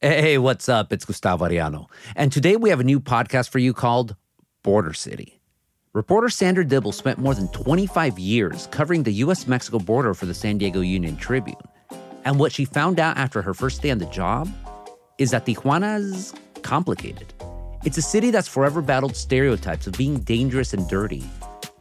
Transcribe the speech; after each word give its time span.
Hey, 0.00 0.38
what's 0.38 0.68
up? 0.68 0.92
It's 0.92 1.04
Gustavo 1.04 1.48
Arellano. 1.48 1.86
And 2.14 2.30
today 2.30 2.54
we 2.54 2.70
have 2.70 2.78
a 2.78 2.84
new 2.84 3.00
podcast 3.00 3.48
for 3.48 3.58
you 3.58 3.74
called 3.74 4.14
Border 4.62 4.92
City. 4.92 5.40
Reporter 5.92 6.28
Sandra 6.28 6.64
Dibble 6.64 6.92
spent 6.92 7.18
more 7.18 7.34
than 7.34 7.48
25 7.48 8.16
years 8.16 8.68
covering 8.68 9.02
the 9.02 9.10
US 9.14 9.48
Mexico 9.48 9.80
border 9.80 10.14
for 10.14 10.26
the 10.26 10.34
San 10.34 10.56
Diego 10.56 10.82
Union 10.82 11.16
Tribune. 11.16 11.56
And 12.24 12.38
what 12.38 12.52
she 12.52 12.64
found 12.64 13.00
out 13.00 13.16
after 13.16 13.42
her 13.42 13.52
first 13.54 13.82
day 13.82 13.90
on 13.90 13.98
the 13.98 14.06
job 14.06 14.48
is 15.18 15.32
that 15.32 15.44
Tijuana's 15.44 16.32
complicated. 16.62 17.34
It's 17.84 17.98
a 17.98 18.02
city 18.02 18.30
that's 18.30 18.46
forever 18.46 18.80
battled 18.80 19.16
stereotypes 19.16 19.88
of 19.88 19.94
being 19.94 20.20
dangerous 20.20 20.72
and 20.74 20.88
dirty. 20.88 21.24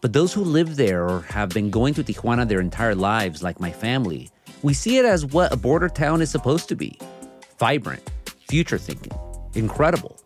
But 0.01 0.13
those 0.13 0.33
who 0.33 0.43
live 0.43 0.75
there 0.75 1.07
or 1.07 1.21
have 1.21 1.49
been 1.49 1.69
going 1.69 1.93
to 1.93 2.03
Tijuana 2.03 2.47
their 2.47 2.61
entire 2.61 2.95
lives, 2.95 3.43
like 3.43 3.59
my 3.59 3.71
family, 3.71 4.31
we 4.63 4.73
see 4.73 4.97
it 4.97 5.05
as 5.05 5.23
what 5.23 5.53
a 5.53 5.55
border 5.55 5.87
town 5.87 6.23
is 6.23 6.31
supposed 6.31 6.67
to 6.69 6.75
be 6.75 6.97
vibrant, 7.57 8.03
future 8.47 8.77
thinking, 8.77 9.13
incredible. 9.55 10.19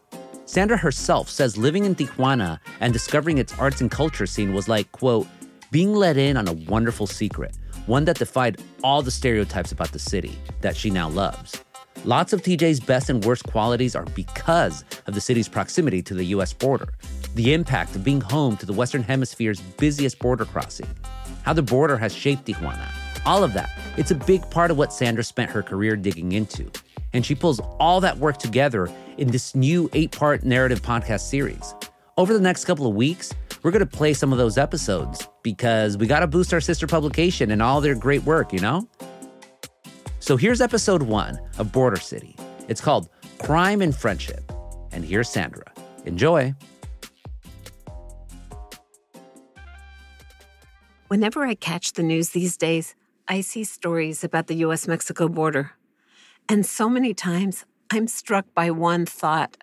Sandra 0.45 0.75
herself 0.75 1.29
says 1.29 1.55
living 1.57 1.85
in 1.85 1.95
Tijuana 1.95 2.59
and 2.81 2.91
discovering 2.91 3.37
its 3.37 3.57
arts 3.57 3.79
and 3.79 3.89
culture 3.89 4.25
scene 4.25 4.53
was 4.53 4.67
like, 4.67 4.91
quote, 4.91 5.27
being 5.71 5.93
let 5.93 6.17
in 6.17 6.35
on 6.35 6.49
a 6.49 6.53
wonderful 6.53 7.07
secret, 7.07 7.57
one 7.85 8.03
that 8.03 8.19
defied 8.19 8.61
all 8.83 9.01
the 9.01 9.11
stereotypes 9.11 9.71
about 9.71 9.93
the 9.93 9.99
city 9.99 10.37
that 10.59 10.75
she 10.75 10.89
now 10.89 11.07
loves. 11.07 11.63
Lots 12.03 12.33
of 12.33 12.41
TJ's 12.41 12.81
best 12.81 13.09
and 13.09 13.23
worst 13.23 13.43
qualities 13.43 13.95
are 13.95 14.05
because 14.15 14.83
of 15.07 15.13
the 15.13 15.21
city's 15.21 15.47
proximity 15.47 16.01
to 16.01 16.13
the 16.13 16.25
US 16.25 16.51
border, 16.51 16.89
the 17.35 17.53
impact 17.53 17.95
of 17.95 18.03
being 18.03 18.19
home 18.19 18.57
to 18.57 18.65
the 18.65 18.73
Western 18.73 19.03
Hemisphere's 19.03 19.61
busiest 19.61 20.19
border 20.19 20.43
crossing, 20.43 20.89
how 21.43 21.53
the 21.53 21.63
border 21.63 21.95
has 21.95 22.13
shaped 22.13 22.45
Tijuana. 22.45 22.89
All 23.25 23.43
of 23.43 23.53
that. 23.53 23.69
It's 23.95 24.11
a 24.11 24.15
big 24.15 24.49
part 24.49 24.71
of 24.71 24.77
what 24.77 24.91
Sandra 24.91 25.23
spent 25.23 25.51
her 25.51 25.63
career 25.63 25.95
digging 25.95 26.33
into 26.33 26.69
and 27.13 27.25
she 27.25 27.35
pulls 27.35 27.59
all 27.79 28.01
that 28.01 28.17
work 28.17 28.37
together 28.37 28.89
in 29.17 29.29
this 29.29 29.55
new 29.55 29.89
eight 29.93 30.11
part 30.11 30.43
narrative 30.43 30.81
podcast 30.81 31.21
series. 31.21 31.73
Over 32.17 32.33
the 32.33 32.39
next 32.39 32.65
couple 32.65 32.87
of 32.87 32.95
weeks, 32.95 33.33
we're 33.63 33.71
going 33.71 33.87
to 33.87 33.97
play 33.97 34.13
some 34.13 34.31
of 34.31 34.37
those 34.37 34.57
episodes 34.57 35.27
because 35.43 35.97
we 35.97 36.07
got 36.07 36.21
to 36.21 36.27
boost 36.27 36.53
our 36.53 36.61
sister 36.61 36.87
publication 36.87 37.51
and 37.51 37.61
all 37.61 37.81
their 37.81 37.95
great 37.95 38.23
work, 38.23 38.53
you 38.53 38.59
know? 38.59 38.87
So 40.19 40.37
here's 40.37 40.61
episode 40.61 41.03
one 41.03 41.39
of 41.57 41.71
Border 41.71 41.99
City. 41.99 42.35
It's 42.67 42.81
called 42.81 43.09
Crime 43.39 43.81
and 43.81 43.95
Friendship. 43.95 44.51
And 44.91 45.05
here's 45.05 45.29
Sandra. 45.29 45.65
Enjoy. 46.05 46.53
Whenever 51.07 51.45
I 51.45 51.55
catch 51.55 51.93
the 51.93 52.03
news 52.03 52.29
these 52.29 52.55
days, 52.55 52.95
I 53.27 53.41
see 53.41 53.63
stories 53.63 54.23
about 54.23 54.47
the 54.47 54.55
US 54.65 54.87
Mexico 54.87 55.27
border. 55.27 55.71
And 56.51 56.65
so 56.65 56.89
many 56.89 57.13
times 57.13 57.63
I'm 57.89 58.07
struck 58.07 58.45
by 58.53 58.71
one 58.71 59.05
thought. 59.05 59.55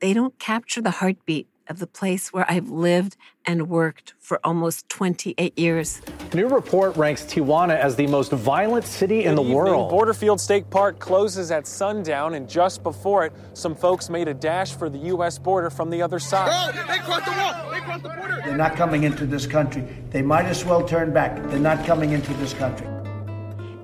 They 0.00 0.12
don't 0.12 0.36
capture 0.40 0.82
the 0.82 0.90
heartbeat 0.90 1.46
of 1.68 1.78
the 1.78 1.86
place 1.86 2.32
where 2.32 2.44
I've 2.50 2.68
lived 2.68 3.16
and 3.46 3.68
worked 3.68 4.12
for 4.18 4.40
almost 4.42 4.88
28 4.88 5.56
years. 5.56 6.02
New 6.34 6.48
report 6.48 6.96
ranks 6.96 7.22
Tijuana 7.22 7.78
as 7.78 7.94
the 7.94 8.08
most 8.08 8.32
violent 8.32 8.86
city 8.86 9.22
Good 9.22 9.28
in 9.28 9.34
the 9.36 9.42
evening. 9.42 9.56
world. 9.56 9.92
Borderfield 9.92 10.40
State 10.40 10.68
Park 10.68 10.98
closes 10.98 11.52
at 11.52 11.64
sundown, 11.64 12.34
and 12.34 12.50
just 12.50 12.82
before 12.82 13.26
it, 13.26 13.32
some 13.52 13.76
folks 13.76 14.10
made 14.10 14.26
a 14.26 14.34
dash 14.34 14.72
for 14.72 14.90
the 14.90 14.98
U.S. 15.14 15.38
border 15.38 15.70
from 15.70 15.90
the 15.90 16.02
other 16.02 16.18
side. 16.18 16.50
Oh, 16.50 16.72
they 16.72 16.98
crossed 16.98 17.24
the 17.24 17.30
wall! 17.30 17.70
They 17.70 17.78
crossed 17.78 18.02
the 18.02 18.08
border! 18.08 18.42
They're 18.44 18.56
not 18.56 18.74
coming 18.74 19.04
into 19.04 19.26
this 19.26 19.46
country. 19.46 19.84
They 20.10 20.22
might 20.22 20.46
as 20.46 20.64
well 20.64 20.84
turn 20.84 21.12
back. 21.12 21.40
They're 21.50 21.60
not 21.60 21.86
coming 21.86 22.10
into 22.10 22.34
this 22.34 22.52
country. 22.52 22.88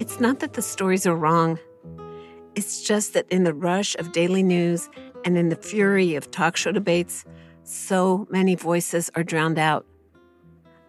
It's 0.00 0.18
not 0.18 0.40
that 0.40 0.54
the 0.54 0.62
stories 0.62 1.06
are 1.06 1.14
wrong. 1.14 1.60
It's 2.60 2.82
just 2.82 3.14
that 3.14 3.26
in 3.30 3.44
the 3.44 3.54
rush 3.54 3.96
of 3.96 4.12
daily 4.12 4.42
news 4.42 4.90
and 5.24 5.38
in 5.38 5.48
the 5.48 5.56
fury 5.56 6.14
of 6.14 6.30
talk 6.30 6.58
show 6.58 6.72
debates, 6.72 7.24
so 7.64 8.26
many 8.28 8.54
voices 8.54 9.10
are 9.14 9.24
drowned 9.24 9.58
out. 9.58 9.86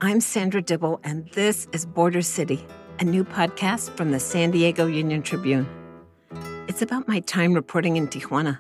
I'm 0.02 0.20
Sandra 0.20 0.62
Dibble, 0.62 1.00
and 1.06 1.30
this 1.30 1.70
is 1.72 1.86
Border 1.86 2.24
City, 2.24 2.68
a 3.00 3.06
new 3.06 3.24
podcast 3.24 3.96
from 3.96 4.12
the 4.12 4.20
San 4.20 4.52
Diego 4.52 4.86
Union 4.86 5.22
Tribune. 5.22 5.66
It's 6.68 6.82
about 6.82 7.08
my 7.08 7.22
time 7.22 7.54
reporting 7.54 7.96
in 7.96 8.10
Tijuana, 8.10 8.60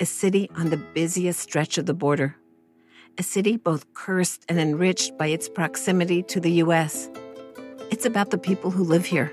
a 0.00 0.04
city 0.04 0.50
on 0.56 0.70
the 0.70 0.78
busiest 0.78 1.38
stretch 1.38 1.78
of 1.78 1.86
the 1.86 1.94
border, 1.94 2.34
a 3.18 3.22
city 3.22 3.56
both 3.56 3.94
cursed 3.94 4.44
and 4.48 4.58
enriched 4.58 5.16
by 5.16 5.28
its 5.28 5.48
proximity 5.48 6.24
to 6.24 6.40
the 6.40 6.54
U.S. 6.64 7.08
It's 7.92 8.04
about 8.04 8.30
the 8.30 8.36
people 8.36 8.72
who 8.72 8.82
live 8.82 9.06
here 9.06 9.32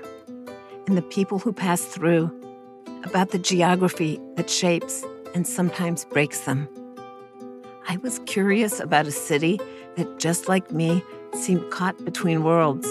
and 0.86 0.96
the 0.96 1.02
people 1.02 1.40
who 1.40 1.52
pass 1.52 1.84
through 1.84 2.30
about 3.04 3.30
the 3.30 3.38
geography 3.38 4.20
that 4.36 4.50
shapes 4.50 5.04
and 5.34 5.46
sometimes 5.46 6.04
breaks 6.04 6.40
them. 6.40 6.68
I 7.88 7.96
was 7.98 8.18
curious 8.26 8.80
about 8.80 9.06
a 9.06 9.12
city 9.12 9.60
that, 9.96 10.18
just 10.18 10.48
like 10.48 10.72
me, 10.72 11.02
seemed 11.34 11.70
caught 11.70 12.04
between 12.04 12.42
worlds. 12.42 12.86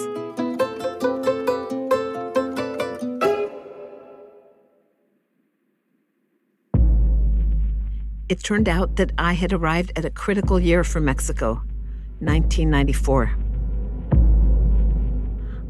It 8.28 8.42
turned 8.42 8.68
out 8.68 8.96
that 8.96 9.12
I 9.18 9.34
had 9.34 9.52
arrived 9.52 9.92
at 9.94 10.04
a 10.04 10.10
critical 10.10 10.58
year 10.58 10.82
for 10.82 11.00
Mexico, 11.00 11.62
1994. 12.18 13.30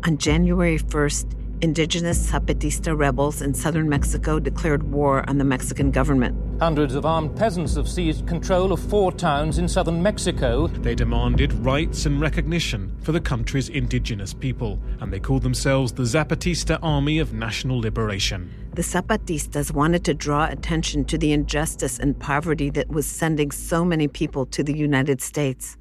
On 0.04 0.16
January 0.16 0.78
1st, 0.78 1.45
Indigenous 1.62 2.30
Zapatista 2.30 2.94
rebels 2.96 3.40
in 3.40 3.54
southern 3.54 3.88
Mexico 3.88 4.38
declared 4.38 4.82
war 4.82 5.24
on 5.26 5.38
the 5.38 5.44
Mexican 5.44 5.90
government. 5.90 6.36
Hundreds 6.60 6.94
of 6.94 7.06
armed 7.06 7.34
peasants 7.34 7.76
have 7.76 7.88
seized 7.88 8.26
control 8.26 8.72
of 8.72 8.80
four 8.80 9.10
towns 9.10 9.56
in 9.56 9.66
southern 9.66 10.02
Mexico. 10.02 10.66
They 10.66 10.94
demanded 10.94 11.54
rights 11.54 12.04
and 12.04 12.20
recognition 12.20 12.94
for 13.00 13.12
the 13.12 13.22
country's 13.22 13.70
indigenous 13.70 14.34
people, 14.34 14.78
and 15.00 15.10
they 15.10 15.18
called 15.18 15.42
themselves 15.42 15.92
the 15.92 16.02
Zapatista 16.02 16.78
Army 16.82 17.20
of 17.20 17.32
National 17.32 17.80
Liberation. 17.80 18.52
The 18.74 18.82
Zapatistas 18.82 19.72
wanted 19.72 20.04
to 20.04 20.12
draw 20.12 20.48
attention 20.48 21.06
to 21.06 21.16
the 21.16 21.32
injustice 21.32 21.98
and 21.98 22.20
poverty 22.20 22.68
that 22.70 22.88
was 22.88 23.06
sending 23.06 23.50
so 23.50 23.82
many 23.82 24.08
people 24.08 24.44
to 24.46 24.62
the 24.62 24.76
United 24.76 25.22
States. 25.22 25.78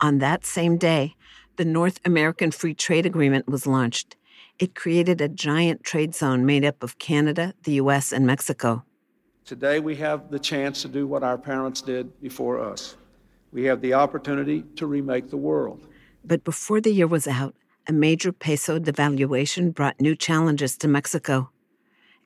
On 0.00 0.18
that 0.18 0.46
same 0.46 0.78
day, 0.78 1.16
the 1.56 1.66
North 1.66 2.00
American 2.06 2.50
Free 2.50 2.72
Trade 2.72 3.04
Agreement 3.04 3.46
was 3.46 3.66
launched. 3.66 4.16
It 4.60 4.74
created 4.74 5.22
a 5.22 5.28
giant 5.28 5.84
trade 5.84 6.14
zone 6.14 6.44
made 6.44 6.66
up 6.66 6.82
of 6.82 6.98
Canada, 6.98 7.54
the 7.62 7.72
US, 7.84 8.12
and 8.12 8.26
Mexico. 8.26 8.84
Today, 9.46 9.80
we 9.80 9.96
have 9.96 10.30
the 10.30 10.38
chance 10.38 10.82
to 10.82 10.88
do 10.88 11.06
what 11.06 11.22
our 11.22 11.38
parents 11.38 11.80
did 11.80 12.20
before 12.20 12.60
us. 12.60 12.94
We 13.52 13.64
have 13.64 13.80
the 13.80 13.94
opportunity 13.94 14.64
to 14.76 14.86
remake 14.86 15.30
the 15.30 15.38
world. 15.38 15.80
But 16.22 16.44
before 16.44 16.78
the 16.82 16.92
year 16.92 17.06
was 17.06 17.26
out, 17.26 17.54
a 17.88 17.92
major 17.94 18.32
peso 18.32 18.78
devaluation 18.78 19.72
brought 19.72 19.98
new 19.98 20.14
challenges 20.14 20.76
to 20.76 20.88
Mexico. 20.88 21.48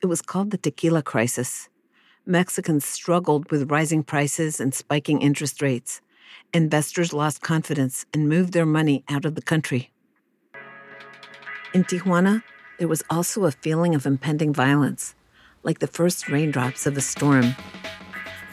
It 0.01 0.07
was 0.07 0.21
called 0.21 0.51
the 0.51 0.57
tequila 0.57 1.03
crisis. 1.03 1.69
Mexicans 2.25 2.83
struggled 2.83 3.49
with 3.49 3.71
rising 3.71 4.03
prices 4.03 4.59
and 4.59 4.75
spiking 4.75 5.21
interest 5.21 5.61
rates. 5.61 6.01
Investors 6.53 7.13
lost 7.13 7.41
confidence 7.41 8.05
and 8.13 8.27
moved 8.27 8.51
their 8.51 8.65
money 8.65 9.05
out 9.07 9.23
of 9.23 9.35
the 9.35 9.41
country. 9.41 9.93
In 11.75 11.83
Tijuana, 11.83 12.41
there 12.79 12.87
was 12.87 13.03
also 13.09 13.43
a 13.43 13.51
feeling 13.51 13.95
of 13.95 14.05
impending 14.05 14.53
violence, 14.53 15.13
like 15.63 15.79
the 15.79 15.87
first 15.87 16.29
raindrops 16.29 16.85
of 16.85 16.95
a 16.95 17.01
storm. 17.01 17.53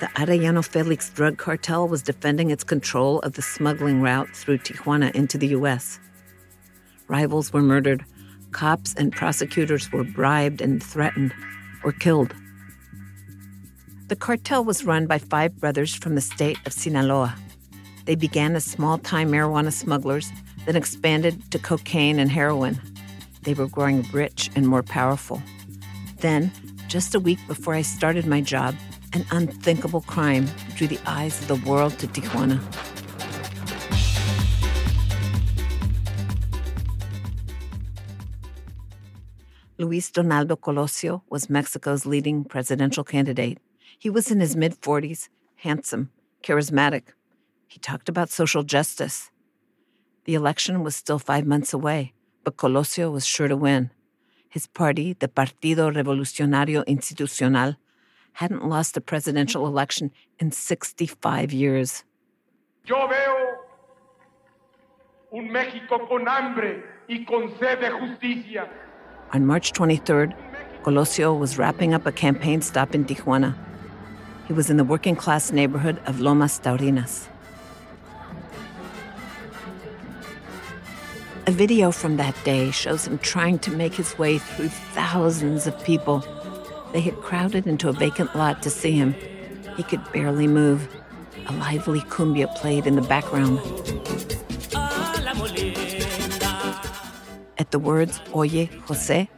The 0.01 0.07
Arellano 0.17 0.65
Felix 0.65 1.09
drug 1.09 1.39
cartel 1.39 1.87
was 1.87 2.03
defending 2.03 2.51
its 2.51 2.65
control 2.65 3.21
of 3.21 3.35
the 3.35 3.41
smuggling 3.41 4.03
route 4.03 4.35
through 4.35 4.59
Tijuana 4.59 5.15
into 5.15 5.39
the 5.39 5.47
U.S. 5.59 6.01
Rivals 7.07 7.53
were 7.53 7.63
murdered, 7.63 8.05
cops 8.51 8.93
and 8.95 9.13
prosecutors 9.13 9.93
were 9.93 10.03
bribed 10.03 10.61
and 10.61 10.83
threatened 10.83 11.33
or 11.85 11.93
killed. 11.93 12.35
The 14.09 14.17
cartel 14.17 14.65
was 14.65 14.85
run 14.85 15.07
by 15.07 15.19
five 15.19 15.61
brothers 15.61 15.95
from 15.95 16.17
the 16.17 16.21
state 16.21 16.59
of 16.67 16.73
Sinaloa. 16.73 17.37
They 18.05 18.17
began 18.17 18.57
as 18.57 18.65
small 18.65 18.99
time 18.99 19.31
marijuana 19.31 19.73
smugglers, 19.73 20.33
then 20.67 20.75
expanded 20.75 21.53
to 21.53 21.61
cocaine 21.61 22.19
and 22.19 22.29
heroin. 22.29 22.81
They 23.43 23.55
were 23.55 23.67
growing 23.67 24.03
rich 24.13 24.51
and 24.55 24.67
more 24.69 24.85
powerful. 24.85 25.43
Then, 26.19 26.53
just 26.87 27.15
a 27.15 27.21
week 27.21 27.41
before 27.49 27.75
I 27.75 27.83
started 27.83 28.25
my 28.25 28.41
job, 28.41 28.77
an 29.15 29.27
unthinkable 29.33 30.03
crime 30.03 30.49
drew 30.77 30.87
the 30.87 31.01
eyes 31.07 31.41
of 31.41 31.49
the 31.49 31.69
world 31.69 31.99
to 31.99 32.07
Tijuana. 32.07 32.61
Luis 39.77 40.13
Donaldo 40.13 40.55
Colosio 40.55 41.23
was 41.29 41.51
Mexico's 41.51 42.07
leading 42.07 42.45
presidential 42.45 43.03
candidate. 43.03 43.59
He 43.99 44.09
was 44.09 44.31
in 44.31 44.39
his 44.39 44.55
mid 44.55 44.81
40s, 44.81 45.29
handsome, 45.57 46.11
charismatic. 46.45 47.15
He 47.67 47.81
talked 47.81 48.09
about 48.09 48.31
social 48.31 48.63
justice. 48.63 49.33
The 50.27 50.35
election 50.35 50.85
was 50.85 50.95
still 50.95 51.19
five 51.19 51.45
months 51.45 51.73
away 51.73 52.13
but 52.45 52.57
Colosio 52.57 53.11
was 53.11 53.27
sure 53.27 53.49
to 53.49 53.57
win. 53.57 53.91
His 54.49 54.67
party, 54.67 55.15
the 55.15 55.29
Partido 55.29 55.91
Revolucionario 55.91 56.85
Institucional, 56.87 57.77
hadn't 58.35 58.69
lost 58.69 58.97
a 58.97 59.01
presidential 59.01 59.67
election 59.67 60.11
in 60.39 60.53
65 60.53 61.53
years. 61.53 62.05
Yo 62.85 63.07
veo 63.07 63.59
un 65.33 65.49
México 65.49 66.07
con 66.09 66.27
hambre 66.29 66.83
y 67.09 67.25
con 67.25 67.55
sed 67.59 67.81
de 67.81 67.91
justicia. 67.91 68.69
On 69.33 69.47
March 69.47 69.73
23rd, 69.73 70.35
Colosio 70.83 71.33
was 71.39 71.57
wrapping 71.57 71.95
up 71.95 72.07
a 72.07 72.13
campaign 72.13 72.61
stop 72.61 72.95
in 72.95 73.05
Tijuana. 73.05 73.55
He 74.47 74.53
was 74.53 74.69
in 74.69 74.77
the 74.77 74.85
working 74.85 75.17
class 75.17 75.53
neighborhood 75.53 76.01
of 76.07 76.21
Lomas 76.21 76.59
Taurinas. 76.59 77.29
A 81.45 81.51
video 81.51 81.91
from 81.91 82.19
that 82.19 82.37
day 82.45 82.71
shows 82.71 83.05
him 83.05 83.19
trying 83.19 83.59
to 83.61 83.73
make 83.73 83.95
his 83.95 84.17
way 84.17 84.39
through 84.39 84.69
thousands 84.69 85.67
of 85.67 85.83
people. 85.83 86.25
They 86.93 87.01
had 87.01 87.17
crowded 87.17 87.67
into 87.67 87.89
a 87.89 87.93
vacant 87.93 88.37
lot 88.37 88.63
to 88.63 88.71
see 88.71 88.93
him. 88.93 89.17
He 89.77 89.83
could 89.83 90.01
barely 90.13 90.47
move. 90.47 90.87
A 91.47 91.53
lively 91.55 91.99
cumbia 92.03 92.47
played 92.55 92.87
in 92.87 92.95
the 92.95 93.03
background. 93.03 93.59
At 97.59 97.73
the 97.73 97.79
words, 97.81 98.21
Oye, 98.33 98.71
Jose, 98.87 99.29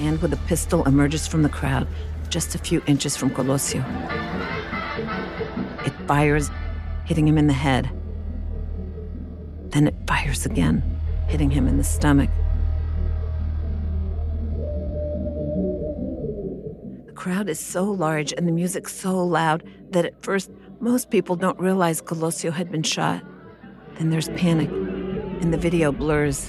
and 0.00 0.20
with 0.20 0.32
a 0.34 0.40
pistol 0.46 0.84
emerges 0.84 1.26
from 1.26 1.42
the 1.42 1.48
crowd, 1.48 1.88
just 2.28 2.54
a 2.54 2.58
few 2.58 2.82
inches 2.86 3.16
from 3.16 3.30
Colosio. 3.30 3.82
It 5.86 5.92
fires, 6.06 6.50
hitting 7.06 7.26
him 7.26 7.38
in 7.38 7.46
the 7.46 7.54
head. 7.54 7.90
Then 9.74 9.88
it 9.88 9.94
fires 10.06 10.46
again, 10.46 10.84
hitting 11.26 11.50
him 11.50 11.66
in 11.66 11.78
the 11.78 11.84
stomach. 11.84 12.30
The 17.06 17.12
crowd 17.12 17.48
is 17.48 17.58
so 17.58 17.82
large 17.82 18.32
and 18.32 18.46
the 18.46 18.52
music 18.52 18.88
so 18.88 19.24
loud 19.24 19.64
that 19.90 20.04
at 20.04 20.22
first 20.22 20.52
most 20.78 21.10
people 21.10 21.34
don't 21.34 21.58
realize 21.58 22.00
Colosio 22.00 22.52
had 22.52 22.70
been 22.70 22.84
shot. 22.84 23.24
Then 23.98 24.10
there's 24.10 24.28
panic, 24.30 24.70
and 24.70 25.52
the 25.52 25.58
video 25.58 25.90
blurs. 25.90 26.48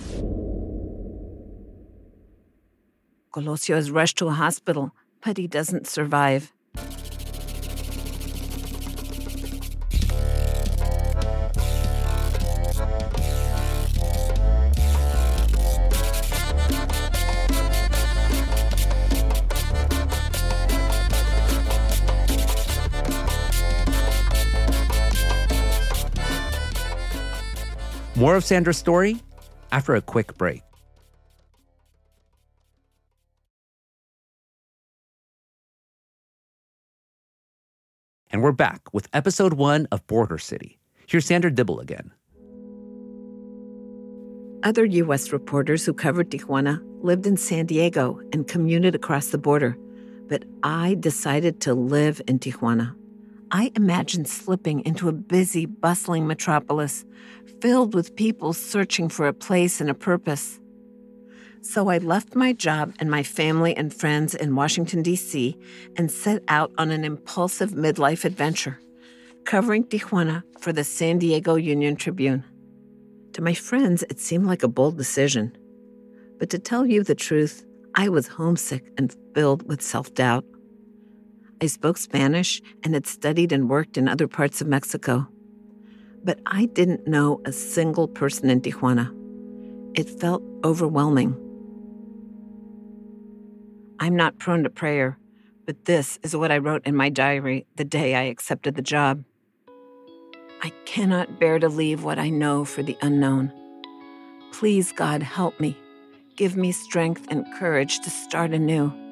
Colosio 3.34 3.76
is 3.76 3.90
rushed 3.90 4.20
to 4.20 4.28
a 4.28 4.34
hospital, 4.34 4.92
but 5.24 5.38
he 5.38 5.48
doesn't 5.48 5.88
survive. 5.88 6.54
More 28.26 28.36
of 28.36 28.44
Sandra's 28.44 28.80
story 28.80 29.22
after 29.72 29.94
a 29.94 30.02
quick 30.02 30.36
break. 30.36 30.64
And 38.32 38.42
we're 38.42 38.52
back 38.52 38.92
with 38.92 39.08
episode 39.14 39.54
one 39.54 39.88
of 39.92 40.08
Border 40.08 40.40
City. 40.40 40.80
Here's 41.06 41.28
Sandra 41.28 41.52
Dibble 41.52 41.80
again. 41.80 42.12
Other 44.64 44.86
U.S. 44.86 45.32
reporters 45.32 45.86
who 45.86 45.94
covered 45.94 46.32
Tijuana 46.32 46.82
lived 47.04 47.28
in 47.28 47.38
San 47.38 47.68
Diego 47.68 48.20
and 48.34 48.48
commuted 48.48 48.96
across 48.96 49.28
the 49.28 49.38
border, 49.38 49.78
but 50.28 50.46
I 50.64 50.96
decided 51.00 51.62
to 51.62 51.76
live 51.76 52.24
in 52.28 52.40
Tijuana. 52.40 52.96
I 53.56 53.72
imagined 53.74 54.28
slipping 54.28 54.84
into 54.84 55.08
a 55.08 55.14
busy, 55.14 55.66
bustling 55.66 56.28
metropolis 56.28 57.06
filled 57.62 57.94
with 57.94 58.18
people 58.18 58.52
searching 58.52 59.08
for 59.08 59.30
a 59.30 59.34
place 59.34 59.80
and 59.80 59.90
a 59.90 59.94
purpose. 59.94 60.60
So 61.62 61.88
I 61.88 62.00
left 62.00 62.36
my 62.36 62.52
job 62.52 62.94
and 63.00 63.10
my 63.10 63.24
family 63.24 63.74
and 63.78 63.94
friends 63.94 64.36
in 64.36 64.56
Washington, 64.56 65.04
D.C., 65.04 65.58
and 65.96 66.12
set 66.12 66.44
out 66.50 66.74
on 66.78 66.92
an 66.92 67.06
impulsive 67.06 67.72
midlife 67.72 68.26
adventure, 68.26 68.78
covering 69.46 69.86
Tijuana 69.86 70.44
for 70.60 70.74
the 70.74 70.84
San 70.84 71.18
Diego 71.20 71.56
Union 71.56 71.96
Tribune. 71.96 72.44
To 73.32 73.42
my 73.42 73.54
friends, 73.54 74.04
it 74.10 74.20
seemed 74.20 74.48
like 74.48 74.64
a 74.64 74.68
bold 74.68 74.98
decision. 74.98 75.58
But 76.40 76.50
to 76.50 76.60
tell 76.60 76.86
you 76.86 77.04
the 77.04 77.16
truth, 77.16 77.66
I 77.96 78.10
was 78.10 78.28
homesick 78.28 78.84
and 78.98 79.16
filled 79.34 79.66
with 79.66 79.82
self 79.82 80.14
doubt. 80.14 80.44
I 81.66 81.68
spoke 81.68 81.98
Spanish 81.98 82.62
and 82.84 82.94
had 82.94 83.08
studied 83.08 83.52
and 83.52 83.68
worked 83.68 83.98
in 83.98 84.08
other 84.08 84.28
parts 84.28 84.62
of 84.62 84.68
Mexico. 84.68 85.28
But 86.24 86.40
I 86.46 86.66
didn't 86.66 87.08
know 87.08 87.42
a 87.44 87.52
single 87.52 88.08
person 88.08 88.52
in 88.52 88.62
Tijuana. 88.62 89.12
It 89.96 90.08
felt 90.08 90.44
overwhelming. 90.64 91.36
I'm 94.00 94.16
not 94.16 94.38
prone 94.38 94.62
to 94.62 94.70
prayer, 94.70 95.18
but 95.66 95.86
this 95.86 96.20
is 96.22 96.36
what 96.36 96.52
I 96.52 96.60
wrote 96.60 96.86
in 96.86 96.96
my 96.96 97.10
diary 97.10 97.66
the 97.78 97.84
day 97.84 98.14
I 98.14 98.26
accepted 98.26 98.76
the 98.76 98.84
job. 98.84 99.24
I 100.62 100.72
cannot 100.86 101.40
bear 101.40 101.58
to 101.58 101.68
leave 101.68 102.04
what 102.04 102.20
I 102.20 102.30
know 102.30 102.64
for 102.64 102.84
the 102.84 102.96
unknown. 103.02 103.52
Please, 104.52 104.92
God, 104.92 105.24
help 105.24 105.60
me. 105.60 105.76
Give 106.36 106.56
me 106.56 106.72
strength 106.72 107.26
and 107.30 107.44
courage 107.58 108.02
to 108.02 108.12
start 108.12 108.52
anew. 108.54 109.05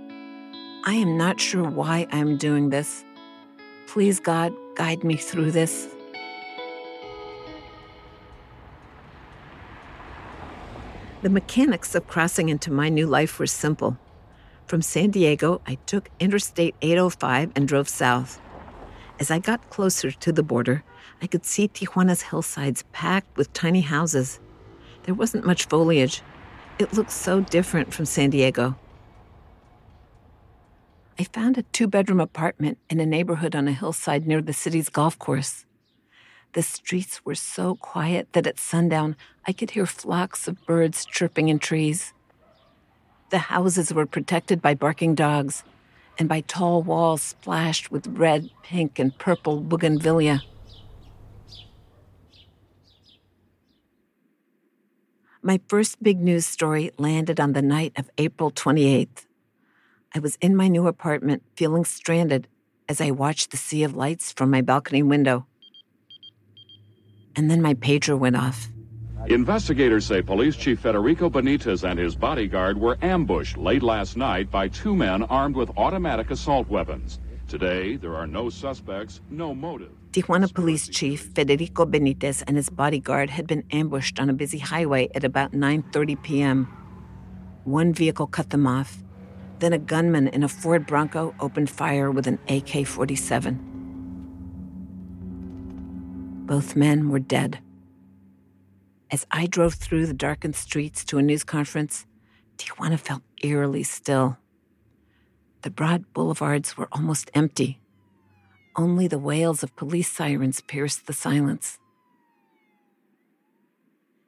I 0.85 0.95
am 0.95 1.15
not 1.15 1.39
sure 1.39 1.63
why 1.63 2.07
I'm 2.11 2.35
doing 2.35 2.69
this. 2.69 3.05
Please, 3.87 4.19
God, 4.19 4.53
guide 4.75 5.05
me 5.05 5.15
through 5.15 5.51
this. 5.51 5.87
The 11.21 11.29
mechanics 11.29 11.95
of 11.95 12.09
crossing 12.09 12.49
into 12.49 12.69
my 12.69 12.89
new 12.89 13.07
life 13.07 13.39
were 13.39 13.47
simple. 13.47 13.97
From 14.65 14.81
San 14.81 15.11
Diego, 15.11 15.61
I 15.65 15.75
took 15.85 16.09
Interstate 16.19 16.75
805 16.81 17.53
and 17.55 17.65
drove 17.65 17.87
south. 17.87 18.41
As 19.21 19.31
I 19.31 19.39
got 19.39 19.69
closer 19.69 20.11
to 20.11 20.33
the 20.33 20.43
border, 20.43 20.83
I 21.21 21.27
could 21.27 21.45
see 21.45 21.69
Tijuana's 21.69 22.23
hillsides 22.23 22.83
packed 22.91 23.37
with 23.37 23.53
tiny 23.53 23.81
houses. 23.81 24.41
There 25.03 25.15
wasn't 25.15 25.45
much 25.45 25.65
foliage. 25.67 26.21
It 26.77 26.91
looked 26.91 27.11
so 27.11 27.39
different 27.39 27.93
from 27.93 28.03
San 28.03 28.31
Diego. 28.31 28.75
I 31.19 31.25
found 31.25 31.57
a 31.57 31.63
two 31.63 31.87
bedroom 31.87 32.19
apartment 32.19 32.79
in 32.89 32.99
a 32.99 33.05
neighborhood 33.05 33.55
on 33.55 33.67
a 33.67 33.71
hillside 33.71 34.25
near 34.25 34.41
the 34.41 34.53
city's 34.53 34.89
golf 34.89 35.19
course. 35.19 35.65
The 36.53 36.63
streets 36.63 37.23
were 37.23 37.35
so 37.35 37.75
quiet 37.75 38.33
that 38.33 38.47
at 38.47 38.59
sundown 38.59 39.15
I 39.45 39.53
could 39.53 39.71
hear 39.71 39.85
flocks 39.85 40.47
of 40.47 40.65
birds 40.65 41.05
chirping 41.05 41.49
in 41.49 41.59
trees. 41.59 42.13
The 43.29 43.37
houses 43.37 43.93
were 43.93 44.07
protected 44.07 44.61
by 44.61 44.73
barking 44.73 45.13
dogs 45.13 45.63
and 46.17 46.27
by 46.27 46.41
tall 46.41 46.81
walls 46.81 47.21
splashed 47.21 47.91
with 47.91 48.07
red, 48.07 48.49
pink, 48.63 48.97
and 48.97 49.15
purple 49.17 49.61
bougainvillea. 49.61 50.41
My 55.43 55.59
first 55.67 56.01
big 56.01 56.19
news 56.19 56.45
story 56.45 56.91
landed 56.97 57.39
on 57.39 57.53
the 57.53 57.61
night 57.61 57.93
of 57.97 58.09
April 58.17 58.49
28th. 58.49 59.25
I 60.15 60.19
was 60.19 60.37
in 60.41 60.55
my 60.55 60.67
new 60.67 60.85
apartment 60.85 61.41
feeling 61.55 61.85
stranded 61.85 62.47
as 62.87 63.01
I 63.01 63.09
watched 63.09 63.49
the 63.49 63.57
sea 63.57 63.83
of 63.83 63.95
lights 63.95 64.31
from 64.31 64.51
my 64.51 64.61
balcony 64.61 65.01
window. 65.01 65.47
And 67.35 67.49
then 67.49 67.63
my 67.63 67.73
pager 67.73 68.17
went 68.17 68.35
off. 68.35 68.69
Investigators 69.27 70.05
say 70.05 70.21
Police 70.21 70.55
Chief 70.55 70.79
Federico 70.79 71.31
Benitez 71.31 71.83
and 71.89 71.97
his 71.97 72.15
bodyguard 72.15 72.77
were 72.77 72.97
ambushed 73.01 73.57
late 73.57 73.81
last 73.81 74.15
night 74.15 74.51
by 74.51 74.67
two 74.67 74.95
men 74.95 75.23
armed 75.23 75.55
with 75.55 75.71
automatic 75.77 76.29
assault 76.29 76.67
weapons. 76.67 77.19
Today, 77.47 77.95
there 77.95 78.15
are 78.15 78.27
no 78.27 78.49
suspects, 78.49 79.21
no 79.31 79.55
motive. 79.55 79.91
Tijuana 80.11 80.53
Police 80.53 80.87
Chief 80.89 81.31
Federico 81.33 81.85
Benitez 81.85 82.43
and 82.45 82.55
his 82.55 82.69
bodyguard 82.69 83.31
had 83.31 83.47
been 83.47 83.63
ambushed 83.71 84.19
on 84.19 84.29
a 84.29 84.33
busy 84.33 84.59
highway 84.59 85.09
at 85.15 85.23
about 85.23 85.53
9:30 85.53 86.21
p.m. 86.21 86.67
One 87.63 87.93
vehicle 87.93 88.27
cut 88.27 88.51
them 88.51 88.67
off. 88.67 89.03
Then 89.63 89.71
a 89.71 89.79
gunman 89.79 90.27
in 90.27 90.43
a 90.43 90.49
Ford 90.49 90.85
Bronco 90.85 91.33
opened 91.39 91.69
fire 91.69 92.11
with 92.11 92.27
an 92.27 92.37
AK-47. 92.49 93.57
Both 96.45 96.75
men 96.75 97.07
were 97.07 97.19
dead. 97.19 97.59
As 99.09 99.25
I 99.31 99.45
drove 99.45 99.75
through 99.75 100.07
the 100.07 100.13
darkened 100.13 100.57
streets 100.57 101.05
to 101.05 101.17
a 101.17 101.21
news 101.21 101.45
conference, 101.45 102.05
Tijuana 102.57 102.99
felt 102.99 103.21
eerily 103.41 103.83
still. 103.83 104.37
The 105.61 105.69
broad 105.71 106.11
boulevards 106.11 106.75
were 106.75 106.89
almost 106.91 107.31
empty. 107.33 107.79
Only 108.75 109.07
the 109.07 109.17
wails 109.17 109.63
of 109.63 109.77
police 109.77 110.11
sirens 110.11 110.59
pierced 110.59 111.07
the 111.07 111.13
silence. 111.13 111.79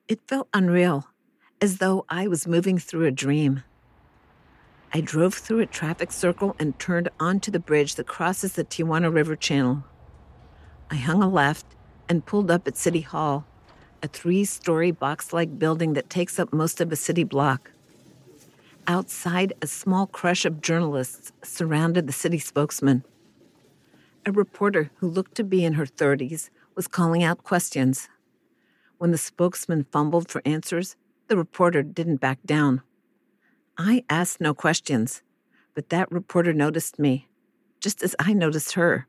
It 0.07 0.21
felt 0.29 0.47
unreal, 0.53 1.09
as 1.59 1.79
though 1.79 2.05
I 2.07 2.29
was 2.29 2.47
moving 2.47 2.77
through 2.77 3.03
a 3.03 3.11
dream. 3.11 3.63
I 4.93 5.01
drove 5.01 5.33
through 5.33 5.59
a 5.59 5.65
traffic 5.65 6.11
circle 6.11 6.55
and 6.59 6.77
turned 6.79 7.09
onto 7.19 7.51
the 7.51 7.59
bridge 7.59 7.95
that 7.95 8.07
crosses 8.07 8.53
the 8.53 8.63
Tijuana 8.63 9.13
River 9.13 9.35
Channel. 9.35 9.83
I 10.89 10.95
hung 10.95 11.21
a 11.21 11.29
left 11.29 11.65
and 12.07 12.25
pulled 12.25 12.51
up 12.51 12.67
at 12.67 12.77
City 12.77 13.01
Hall, 13.01 13.45
a 14.01 14.07
three 14.07 14.45
story 14.45 14.91
box 14.91 15.33
like 15.33 15.59
building 15.59 15.93
that 15.93 16.09
takes 16.09 16.39
up 16.39 16.53
most 16.53 16.79
of 16.79 16.91
a 16.91 16.95
city 16.95 17.23
block. 17.23 17.71
Outside, 18.87 19.53
a 19.61 19.67
small 19.67 20.05
crush 20.05 20.45
of 20.45 20.61
journalists 20.61 21.31
surrounded 21.43 22.05
the 22.05 22.13
city 22.13 22.37
spokesman. 22.37 23.03
A 24.27 24.31
reporter 24.31 24.91
who 24.97 25.09
looked 25.09 25.35
to 25.35 25.43
be 25.43 25.65
in 25.65 25.73
her 25.73 25.85
30s 25.85 26.49
was 26.75 26.87
calling 26.87 27.23
out 27.23 27.43
questions. 27.43 28.09
When 28.97 29.11
the 29.11 29.17
spokesman 29.17 29.85
fumbled 29.91 30.29
for 30.29 30.41
answers, 30.45 30.95
the 31.27 31.37
reporter 31.37 31.81
didn't 31.81 32.17
back 32.17 32.39
down. 32.45 32.81
I 33.77 34.03
asked 34.09 34.39
no 34.39 34.53
questions, 34.53 35.21
but 35.73 35.89
that 35.89 36.11
reporter 36.11 36.53
noticed 36.53 36.97
me, 36.97 37.27
just 37.81 38.01
as 38.03 38.15
I 38.19 38.33
noticed 38.33 38.73
her. 38.73 39.07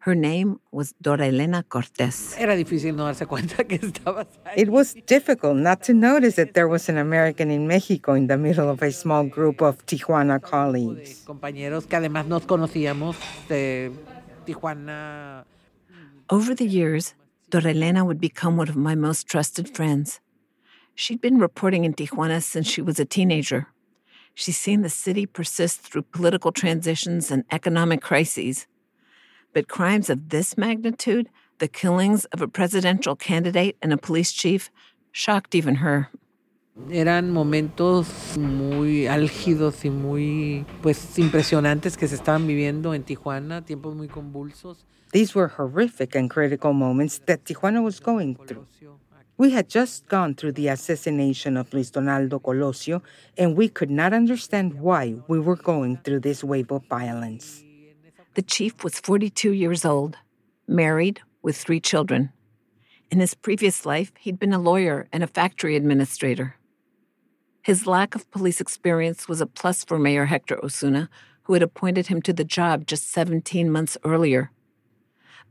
Her 0.00 0.14
name 0.16 0.58
was 0.72 0.94
Dora 1.00 1.26
Elena 1.26 1.64
Cortés. 1.68 2.34
Era 2.36 2.56
difícil 2.56 2.96
no 2.96 3.04
darse 3.04 3.24
cuenta 3.26 3.62
que 3.64 3.78
estabas 3.78 4.26
ahí. 4.44 4.54
It 4.56 4.68
was 4.68 4.94
difficult 5.06 5.56
not 5.56 5.82
to 5.84 5.94
notice 5.94 6.34
that 6.36 6.54
there 6.54 6.66
was 6.66 6.88
an 6.88 6.98
American 6.98 7.52
in 7.52 7.68
Mexico 7.68 8.14
in 8.14 8.26
the 8.26 8.36
middle 8.36 8.68
of 8.68 8.82
a 8.82 8.90
small 8.90 9.24
group 9.24 9.62
of 9.62 9.84
Tijuana 9.86 10.40
colleagues. 10.40 11.22
Compañeros 11.24 11.86
que 11.86 11.96
además 11.96 12.26
nos 12.26 12.46
conocíamos 12.46 13.16
de 13.48 13.92
Tijuana. 14.44 15.44
Over 16.30 16.56
the 16.56 16.66
years, 16.66 17.14
Dora 17.50 17.70
Elena 17.70 18.04
would 18.04 18.20
become 18.20 18.56
one 18.56 18.68
of 18.68 18.76
my 18.76 18.96
most 18.96 19.28
trusted 19.28 19.72
friends. 19.72 20.20
She'd 20.94 21.20
been 21.20 21.38
reporting 21.38 21.84
in 21.84 21.94
Tijuana 21.94 22.42
since 22.42 22.68
she 22.68 22.82
was 22.82 23.00
a 23.00 23.04
teenager. 23.04 23.68
She's 24.34 24.58
seen 24.58 24.82
the 24.82 24.90
city 24.90 25.26
persist 25.26 25.80
through 25.80 26.02
political 26.02 26.52
transitions 26.52 27.30
and 27.30 27.44
economic 27.50 28.02
crises. 28.02 28.66
But 29.52 29.68
crimes 29.68 30.10
of 30.10 30.30
this 30.30 30.56
magnitude, 30.56 31.28
the 31.58 31.68
killings 31.68 32.24
of 32.26 32.40
a 32.40 32.48
presidential 32.48 33.16
candidate 33.16 33.76
and 33.82 33.92
a 33.92 33.96
police 33.96 34.32
chief, 34.32 34.70
shocked 35.12 35.54
even 35.54 35.76
her. 35.76 36.08
Eran 36.90 37.30
momentos 37.30 38.38
muy 38.38 39.06
álgidos 39.06 39.84
y 39.84 39.90
muy 39.90 40.64
pues 40.80 41.18
impresionantes 41.18 41.98
que 41.98 42.08
se 42.08 42.16
estaban 42.16 42.46
viviendo 42.46 42.94
en 42.94 43.04
Tijuana, 43.04 43.62
tiempos 43.62 43.94
muy 43.94 44.08
convulsos. 44.08 44.86
These 45.12 45.34
were 45.34 45.48
horrific 45.48 46.14
and 46.14 46.30
critical 46.30 46.72
moments 46.72 47.18
that 47.26 47.44
Tijuana 47.44 47.82
was 47.82 48.00
going 48.00 48.36
through. 48.36 48.66
We 49.42 49.50
had 49.50 49.68
just 49.68 50.06
gone 50.06 50.36
through 50.36 50.52
the 50.52 50.68
assassination 50.68 51.56
of 51.56 51.74
Luis 51.74 51.90
Donaldo 51.90 52.38
Colosio, 52.38 53.02
and 53.36 53.56
we 53.56 53.68
could 53.68 53.90
not 53.90 54.12
understand 54.12 54.74
why 54.74 55.16
we 55.26 55.40
were 55.40 55.56
going 55.56 55.96
through 55.96 56.20
this 56.20 56.44
wave 56.44 56.70
of 56.70 56.84
violence. 56.84 57.64
The 58.34 58.42
chief 58.42 58.84
was 58.84 59.00
42 59.00 59.50
years 59.50 59.84
old, 59.84 60.16
married 60.68 61.22
with 61.42 61.56
three 61.56 61.80
children. 61.80 62.30
In 63.10 63.18
his 63.18 63.34
previous 63.34 63.84
life, 63.84 64.12
he'd 64.20 64.38
been 64.38 64.52
a 64.52 64.60
lawyer 64.60 65.08
and 65.12 65.24
a 65.24 65.26
factory 65.26 65.74
administrator. 65.74 66.54
His 67.62 67.84
lack 67.84 68.14
of 68.14 68.30
police 68.30 68.60
experience 68.60 69.26
was 69.26 69.40
a 69.40 69.46
plus 69.46 69.82
for 69.82 69.98
Mayor 69.98 70.26
Hector 70.26 70.64
Osuna, 70.64 71.10
who 71.46 71.54
had 71.54 71.64
appointed 71.64 72.06
him 72.06 72.22
to 72.22 72.32
the 72.32 72.44
job 72.44 72.86
just 72.86 73.10
17 73.10 73.72
months 73.72 73.98
earlier. 74.04 74.52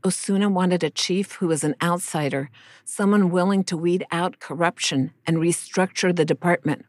Osuna 0.04 0.48
wanted 0.48 0.82
a 0.82 0.90
chief 0.90 1.32
who 1.32 1.46
was 1.46 1.62
an 1.62 1.76
outsider, 1.80 2.50
someone 2.84 3.30
willing 3.30 3.62
to 3.64 3.76
weed 3.76 4.04
out 4.10 4.40
corruption 4.40 5.12
and 5.26 5.36
restructure 5.36 6.14
the 6.14 6.24
department, 6.24 6.84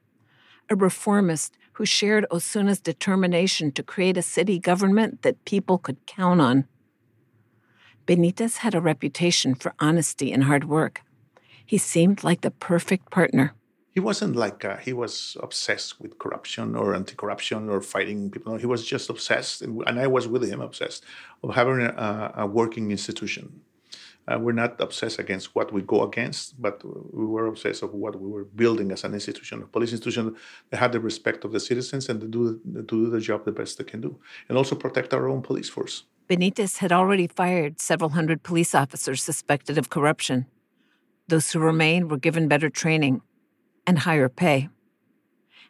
a 0.69 0.75
reformist 0.75 1.55
who 1.73 1.85
shared 1.85 2.25
Osuna's 2.31 2.79
determination 2.79 3.71
to 3.71 3.83
create 3.83 4.17
a 4.17 4.21
city 4.21 4.57
government 4.59 5.21
that 5.21 5.45
people 5.45 5.77
could 5.77 6.03
count 6.05 6.41
on. 6.41 6.65
Benitez 8.07 8.57
had 8.57 8.75
a 8.75 8.81
reputation 8.81 9.55
for 9.55 9.73
honesty 9.79 10.31
and 10.31 10.45
hard 10.45 10.65
work. 10.65 11.01
He 11.65 11.77
seemed 11.77 12.23
like 12.23 12.41
the 12.41 12.51
perfect 12.51 13.11
partner. 13.11 13.53
He 13.93 13.99
wasn't 13.99 14.35
like 14.35 14.65
uh, 14.65 14.77
he 14.77 14.91
was 14.91 15.37
obsessed 15.41 16.01
with 16.01 16.17
corruption 16.17 16.75
or 16.75 16.95
anti-corruption 16.95 17.69
or 17.69 17.79
fighting 17.79 18.31
people. 18.31 18.57
He 18.57 18.65
was 18.65 18.83
just 18.85 19.09
obsessed, 19.09 19.61
and 19.61 19.99
I 19.99 20.07
was 20.07 20.27
with 20.27 20.43
him 20.43 20.61
obsessed 20.61 21.05
of 21.43 21.53
having 21.53 21.81
a, 21.81 22.33
a 22.37 22.47
working 22.47 22.89
institution. 22.89 23.61
Uh, 24.27 24.39
we're 24.39 24.53
not 24.53 24.79
obsessed 24.79 25.19
against 25.19 25.53
what 25.53 25.71
we 25.73 25.81
go 25.81 26.01
against, 26.03 26.59
but 26.59 26.81
we 27.13 27.25
were 27.25 27.45
obsessed 27.45 27.83
of 27.83 27.93
what 27.93 28.19
we 28.19 28.29
were 28.29 28.45
building 28.45 28.91
as 28.91 29.03
an 29.03 29.13
institution, 29.13 29.61
a 29.61 29.67
police 29.67 29.91
institution 29.91 30.35
that 30.69 30.77
had 30.77 30.91
the 30.93 30.99
respect 30.99 31.43
of 31.43 31.51
the 31.51 31.59
citizens 31.59 32.09
and 32.09 32.21
to 32.21 32.27
do, 32.27 32.59
to 32.73 32.81
do 32.83 33.09
the 33.09 33.19
job 33.19 33.43
the 33.43 33.51
best 33.51 33.77
they 33.77 33.83
can 33.83 34.01
do, 34.01 34.17
and 34.47 34.57
also 34.57 34.75
protect 34.75 35.13
our 35.13 35.27
own 35.27 35.41
police 35.41 35.69
force. 35.69 36.05
Benitez 36.29 36.77
had 36.77 36.93
already 36.93 37.27
fired 37.27 37.81
several 37.81 38.11
hundred 38.11 38.43
police 38.43 38.73
officers 38.73 39.21
suspected 39.21 39.77
of 39.77 39.89
corruption. 39.89 40.45
Those 41.27 41.51
who 41.51 41.59
remained 41.59 42.09
were 42.09 42.17
given 42.17 42.47
better 42.47 42.69
training 42.69 43.21
and 43.85 43.99
higher 43.99 44.29
pay. 44.29 44.69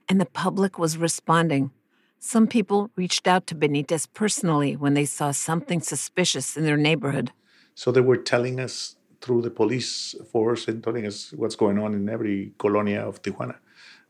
And 0.09 0.19
the 0.19 0.25
public 0.25 0.77
was 0.77 0.97
responding. 0.97 1.71
Some 2.19 2.47
people 2.47 2.89
reached 2.95 3.27
out 3.27 3.47
to 3.47 3.55
Benitez 3.55 4.07
personally 4.13 4.75
when 4.75 4.93
they 4.93 5.05
saw 5.05 5.31
something 5.31 5.81
suspicious 5.81 6.55
in 6.55 6.63
their 6.63 6.77
neighborhood. 6.77 7.31
So 7.75 7.91
they 7.91 8.01
were 8.01 8.17
telling 8.17 8.59
us 8.59 8.95
through 9.21 9.41
the 9.41 9.49
police 9.49 10.15
force 10.31 10.67
and 10.67 10.83
telling 10.83 11.05
us 11.05 11.33
what's 11.33 11.55
going 11.55 11.79
on 11.79 11.93
in 11.93 12.09
every 12.09 12.53
colonia 12.57 13.01
of 13.01 13.21
Tijuana. 13.21 13.55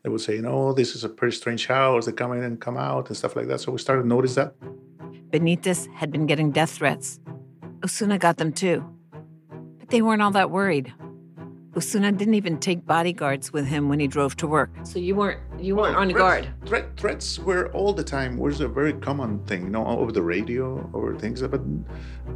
They 0.02 0.10
would 0.10 0.22
say, 0.22 0.40
"No, 0.40 0.70
oh, 0.70 0.74
this 0.74 0.96
is 0.96 1.04
a 1.04 1.10
pretty 1.10 1.36
strange 1.36 1.68
house. 1.68 2.06
They 2.06 2.12
come 2.12 2.34
in 2.34 2.44
and 2.44 2.60
come 2.60 2.78
out 2.78 3.08
and 3.08 3.16
stuff 3.16 3.36
like 3.36 3.48
that." 3.48 3.62
So 3.62 3.72
we 3.72 3.78
started 3.78 4.02
to 4.02 4.08
notice 4.08 4.36
that. 4.36 4.54
Benitez 5.32 5.88
had 5.94 6.12
been 6.12 6.26
getting 6.26 6.52
death 6.52 6.72
threats. 6.72 7.20
Osuna 7.84 8.18
got 8.18 8.38
them 8.38 8.52
too. 8.52 8.84
But 9.80 9.90
they 9.90 10.02
weren't 10.02 10.22
all 10.22 10.32
that 10.32 10.52
worried. 10.52 10.94
Osuna 11.76 12.12
didn't 12.12 12.36
even 12.36 12.60
take 12.60 12.86
bodyguards 12.86 13.52
with 13.52 13.66
him 13.66 13.90
when 13.90 14.00
he 14.00 14.06
drove 14.08 14.36
to 14.38 14.48
work. 14.48 14.70
So 14.84 15.00
you 15.00 15.16
weren't 15.16 15.40
you 15.60 15.76
weren't 15.76 15.96
on 15.96 16.10
threats, 16.10 16.20
guard. 16.20 16.54
Threat, 16.68 16.98
threats 16.98 17.40
were 17.40 17.72
all 17.72 17.94
the 17.94 18.04
time. 18.04 18.38
Was 18.38 18.62
a 18.62 18.68
very 18.68 18.94
common 18.94 19.40
thing, 19.46 19.64
you 19.64 19.70
know, 19.70 19.86
over 19.88 20.12
the 20.12 20.22
radio 20.22 20.88
or 20.94 21.18
things. 21.18 21.42
But 21.42 21.62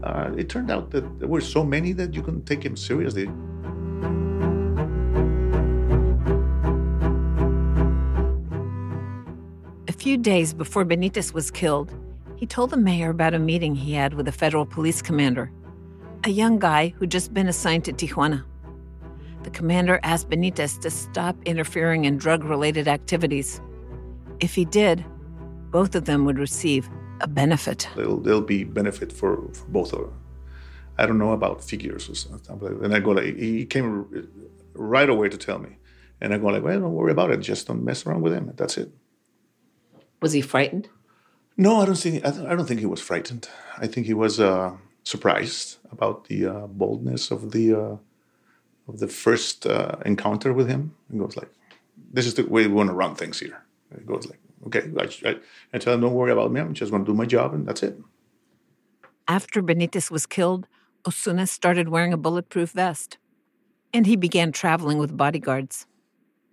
uh, 0.04 0.32
it 0.36 0.50
turned 0.50 0.72
out 0.72 0.90
that 0.92 1.20
there 1.20 1.28
were 1.28 1.42
so 1.42 1.64
many 1.64 1.94
that 1.94 2.16
you 2.16 2.24
couldn't 2.24 2.46
take 2.48 2.66
him 2.66 2.76
seriously. 2.76 3.30
A 9.88 9.94
few 9.94 10.18
days 10.18 10.54
before 10.54 10.84
Benitez 10.84 11.34
was 11.34 11.52
killed, 11.52 11.94
he 12.38 12.48
told 12.48 12.72
the 12.72 12.78
mayor 12.78 13.12
about 13.12 13.36
a 13.36 13.40
meeting 13.40 13.76
he 13.76 13.94
had 13.94 14.16
with 14.16 14.28
a 14.28 14.32
federal 14.32 14.66
police 14.66 15.02
commander, 15.02 15.52
a 16.24 16.30
young 16.30 16.58
guy 16.58 16.90
who'd 16.98 17.12
just 17.12 17.36
been 17.36 17.48
assigned 17.48 17.86
to 17.86 17.94
Tijuana. 17.94 18.44
The 19.48 19.52
commander 19.52 19.98
asked 20.04 20.30
Benitez 20.30 20.78
to 20.82 20.90
stop 20.90 21.38
interfering 21.46 22.04
in 22.04 22.18
drug 22.18 22.44
related 22.44 22.90
activities. 22.90 23.62
If 24.42 24.54
he 24.54 24.66
did, 24.66 25.06
both 25.72 25.96
of 25.96 26.04
them 26.04 26.26
would 26.26 26.38
receive 26.38 26.90
a 27.22 27.30
benefit. 27.30 27.88
There'll, 27.96 28.20
there'll 28.20 28.42
be 28.42 28.66
benefit 28.66 29.14
for, 29.14 29.50
for 29.54 29.66
both 29.68 29.94
of 29.94 30.00
them. 30.00 30.20
I 30.98 31.06
don't 31.06 31.18
know 31.18 31.32
about 31.32 31.64
figures 31.64 32.10
or 32.10 32.16
something. 32.16 32.84
And 32.84 32.94
I 32.94 33.00
go 33.00 33.12
like, 33.12 33.38
he 33.38 33.66
came 33.66 34.28
right 34.74 35.10
away 35.10 35.30
to 35.30 35.38
tell 35.38 35.60
me. 35.60 35.78
And 36.20 36.34
I 36.34 36.40
go 36.40 36.48
like, 36.48 36.64
well, 36.64 36.82
don't 36.82 36.92
worry 36.92 37.14
about 37.14 37.32
it. 37.32 37.38
Just 37.38 37.68
don't 37.68 37.86
mess 37.86 38.06
around 38.06 38.24
with 38.24 38.34
him. 38.34 38.52
That's 38.58 38.78
it. 38.78 38.92
Was 40.22 40.34
he 40.34 40.42
frightened? 40.42 40.90
No, 41.56 41.80
I 41.80 41.86
don't 41.86 41.96
think. 41.98 42.26
I 42.26 42.32
don't 42.32 42.68
think 42.68 42.82
he 42.82 42.86
was 42.86 43.00
frightened. 43.00 43.48
I 43.78 43.88
think 43.88 44.08
he 44.08 44.14
was 44.14 44.42
uh, 44.42 44.76
surprised 45.06 45.78
about 45.90 46.26
the 46.26 46.48
uh, 46.48 46.68
boldness 46.68 47.32
of 47.32 47.52
the 47.52 47.74
uh, 47.74 47.96
of 48.88 49.00
the 49.00 49.08
first 49.08 49.66
uh, 49.66 49.96
encounter 50.06 50.54
with 50.54 50.68
him. 50.68 50.96
and 51.10 51.20
goes 51.20 51.36
like, 51.36 51.52
"This 52.14 52.26
is 52.26 52.34
the 52.36 52.44
way 52.44 52.68
we 52.68 52.74
want 52.74 52.90
to 52.90 52.96
run 52.96 53.16
things 53.16 53.40
here." 53.40 53.64
He 53.98 54.06
goes 54.06 54.28
like, 54.28 54.40
"Okay," 54.68 54.84
I, 54.98 55.30
I, 55.30 55.36
I 55.74 55.78
tell 55.78 55.94
him, 55.94 56.02
"Don't 56.02 56.14
worry 56.14 56.32
about 56.32 56.52
me. 56.52 56.60
I'm 56.62 56.74
just 56.74 56.92
going 56.92 57.06
to 57.06 57.12
do 57.12 57.18
my 57.18 57.26
job, 57.26 57.54
and 57.54 57.68
that's 57.68 57.84
it." 57.84 57.98
After 59.28 59.62
Benitez 59.62 60.10
was 60.10 60.26
killed, 60.26 60.68
Osuna 61.06 61.48
started 61.48 61.90
wearing 61.90 62.14
a 62.14 62.18
bulletproof 62.18 62.72
vest, 62.72 63.18
and 63.94 64.06
he 64.06 64.16
began 64.16 64.52
traveling 64.52 64.98
with 64.98 65.16
bodyguards. 65.16 65.86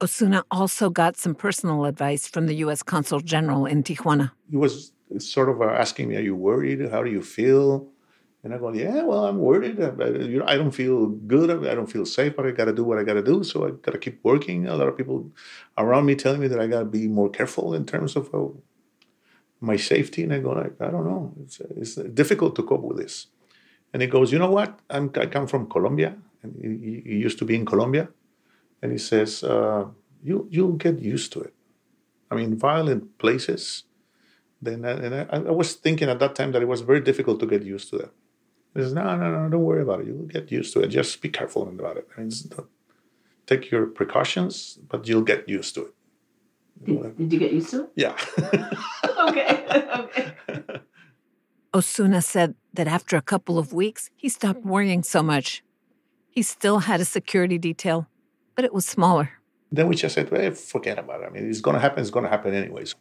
Osuna 0.03 0.45
also 0.51 0.91
got 0.91 1.17
some 1.17 1.35
personal 1.35 1.85
advice 1.85 2.27
from 2.27 2.47
the 2.47 2.57
U.S. 2.57 2.83
Consul 2.83 3.21
General 3.21 3.65
in 3.65 3.83
Tijuana. 3.83 4.33
He 4.51 4.57
was 4.57 4.93
sort 5.19 5.49
of 5.49 5.63
asking 5.63 6.09
me, 6.09 6.17
"Are 6.17 6.21
you 6.31 6.35
worried? 6.35 6.91
How 6.91 7.03
do 7.03 7.11
you 7.11 7.23
feel?" 7.23 7.89
And 8.45 8.53
I 8.53 8.59
go, 8.59 8.71
"Yeah, 8.73 9.03
well, 9.05 9.25
I'm 9.25 9.39
worried. 9.39 9.81
I, 9.81 10.09
you 10.33 10.39
know, 10.41 10.45
I 10.47 10.57
don't 10.57 10.71
feel 10.71 11.07
good. 11.07 11.49
I 11.67 11.75
don't 11.75 11.91
feel 11.91 12.05
safe. 12.05 12.37
But 12.37 12.47
I 12.47 12.51
got 12.51 12.67
to 12.67 12.75
do 12.75 12.85
what 12.85 12.99
I 12.99 13.03
got 13.03 13.15
to 13.15 13.23
do. 13.23 13.43
So 13.43 13.67
I 13.67 13.71
got 13.71 13.93
to 13.93 13.99
keep 13.99 14.21
working." 14.23 14.67
A 14.67 14.77
lot 14.77 14.87
of 14.87 14.97
people 14.99 15.33
around 15.79 16.05
me 16.05 16.15
telling 16.15 16.41
me 16.41 16.49
that 16.49 16.61
I 16.61 16.67
got 16.67 16.81
to 16.81 16.85
be 16.85 17.09
more 17.09 17.31
careful 17.31 17.73
in 17.75 17.87
terms 17.87 18.17
of 18.17 18.35
uh, 18.35 18.49
my 19.61 19.77
safety. 19.77 20.23
And 20.25 20.35
I 20.35 20.41
go, 20.41 20.51
like, 20.51 20.77
"I 20.79 20.91
don't 20.91 21.07
know. 21.07 21.33
It's, 21.43 21.59
it's 21.61 21.95
difficult 21.95 22.55
to 22.57 22.63
cope 22.63 22.83
with 22.83 22.99
this." 22.99 23.29
And 23.95 24.03
he 24.03 24.09
goes, 24.09 24.31
"You 24.31 24.39
know 24.39 24.51
what? 24.51 24.79
I'm, 24.91 25.11
I 25.17 25.25
come 25.25 25.47
from 25.47 25.67
Colombia, 25.67 26.15
and 26.43 26.53
he, 26.61 27.01
he 27.01 27.17
used 27.17 27.39
to 27.39 27.47
be 27.47 27.57
in 27.57 27.65
Colombia." 27.65 28.09
And 28.83 28.93
he 28.93 28.99
says, 28.99 29.43
uh, 29.43 29.87
"You 30.23 30.47
you'll 30.51 30.77
get 30.77 30.99
used 31.01 31.33
to 31.33 31.41
it." 31.41 31.55
I 32.31 32.35
mean, 32.35 32.59
violent 32.59 33.17
places, 33.17 33.85
then 34.61 34.85
and 34.85 35.15
I, 35.15 35.27
I, 35.31 35.51
was 35.51 35.75
thinking 35.75 36.11
at 36.11 36.19
that 36.19 36.35
time 36.35 36.53
that 36.53 36.63
it 36.63 36.69
was 36.69 36.83
very 36.83 37.01
difficult 37.01 37.41
to 37.41 37.47
get 37.47 37.63
used 37.63 37.89
to 37.91 37.99
that. 37.99 38.13
He 38.75 38.81
says, 38.83 38.93
no, 38.93 39.17
no, 39.17 39.31
no, 39.31 39.49
don't 39.49 39.63
worry 39.63 39.83
about 39.83 40.01
it. 40.01 40.07
You'll 40.09 40.27
get 40.27 40.51
used 40.51 40.73
to 40.75 40.81
it. 40.81 40.89
Just 40.89 41.21
be 41.23 41.29
careful 41.29 41.69
about 41.69 41.97
it. 41.97 42.09
I 42.17 42.21
mean, 42.21 42.31
take 43.47 43.71
your 43.71 43.87
precautions, 43.87 44.79
but 44.89 45.07
you'll 45.07 45.23
get 45.23 45.49
used 45.49 45.75
to 45.77 45.87
it. 45.87 45.95
Did, 46.83 47.17
did 47.17 47.33
you 47.33 47.39
get 47.39 47.53
used 47.53 47.71
to 47.71 47.85
it? 47.85 47.91
Yeah. 47.95 48.17
okay. 49.29 49.65
okay. 49.95 50.35
Osuna 51.73 52.21
said 52.21 52.55
that 52.73 52.89
after 52.89 53.17
a 53.17 53.23
couple 53.23 53.59
of 53.59 53.73
weeks, 53.73 54.11
he 54.17 54.29
stopped 54.29 54.65
worrying 54.65 55.03
so 55.03 55.23
much. 55.23 55.63
He 56.29 56.43
still 56.43 56.81
had 56.81 57.01
a 57.01 57.05
security 57.05 57.59
detail, 57.59 58.09
but 58.57 58.65
it 58.65 58.75
was 58.75 58.85
smaller. 58.85 59.31
Then 59.71 59.89
we 59.89 59.97
just 59.97 60.15
said, 60.15 60.31
well, 60.31 60.51
forget 60.53 60.99
about 60.99 61.23
it. 61.23 61.27
I 61.27 61.31
mean, 61.31 61.49
it's 61.49 61.61
going 61.61 61.75
to 61.75 61.81
happen, 61.81 62.01
it's 62.01 62.11
going 62.11 62.25
to 62.25 62.31
happen 62.31 62.55
anyways. 62.55 62.95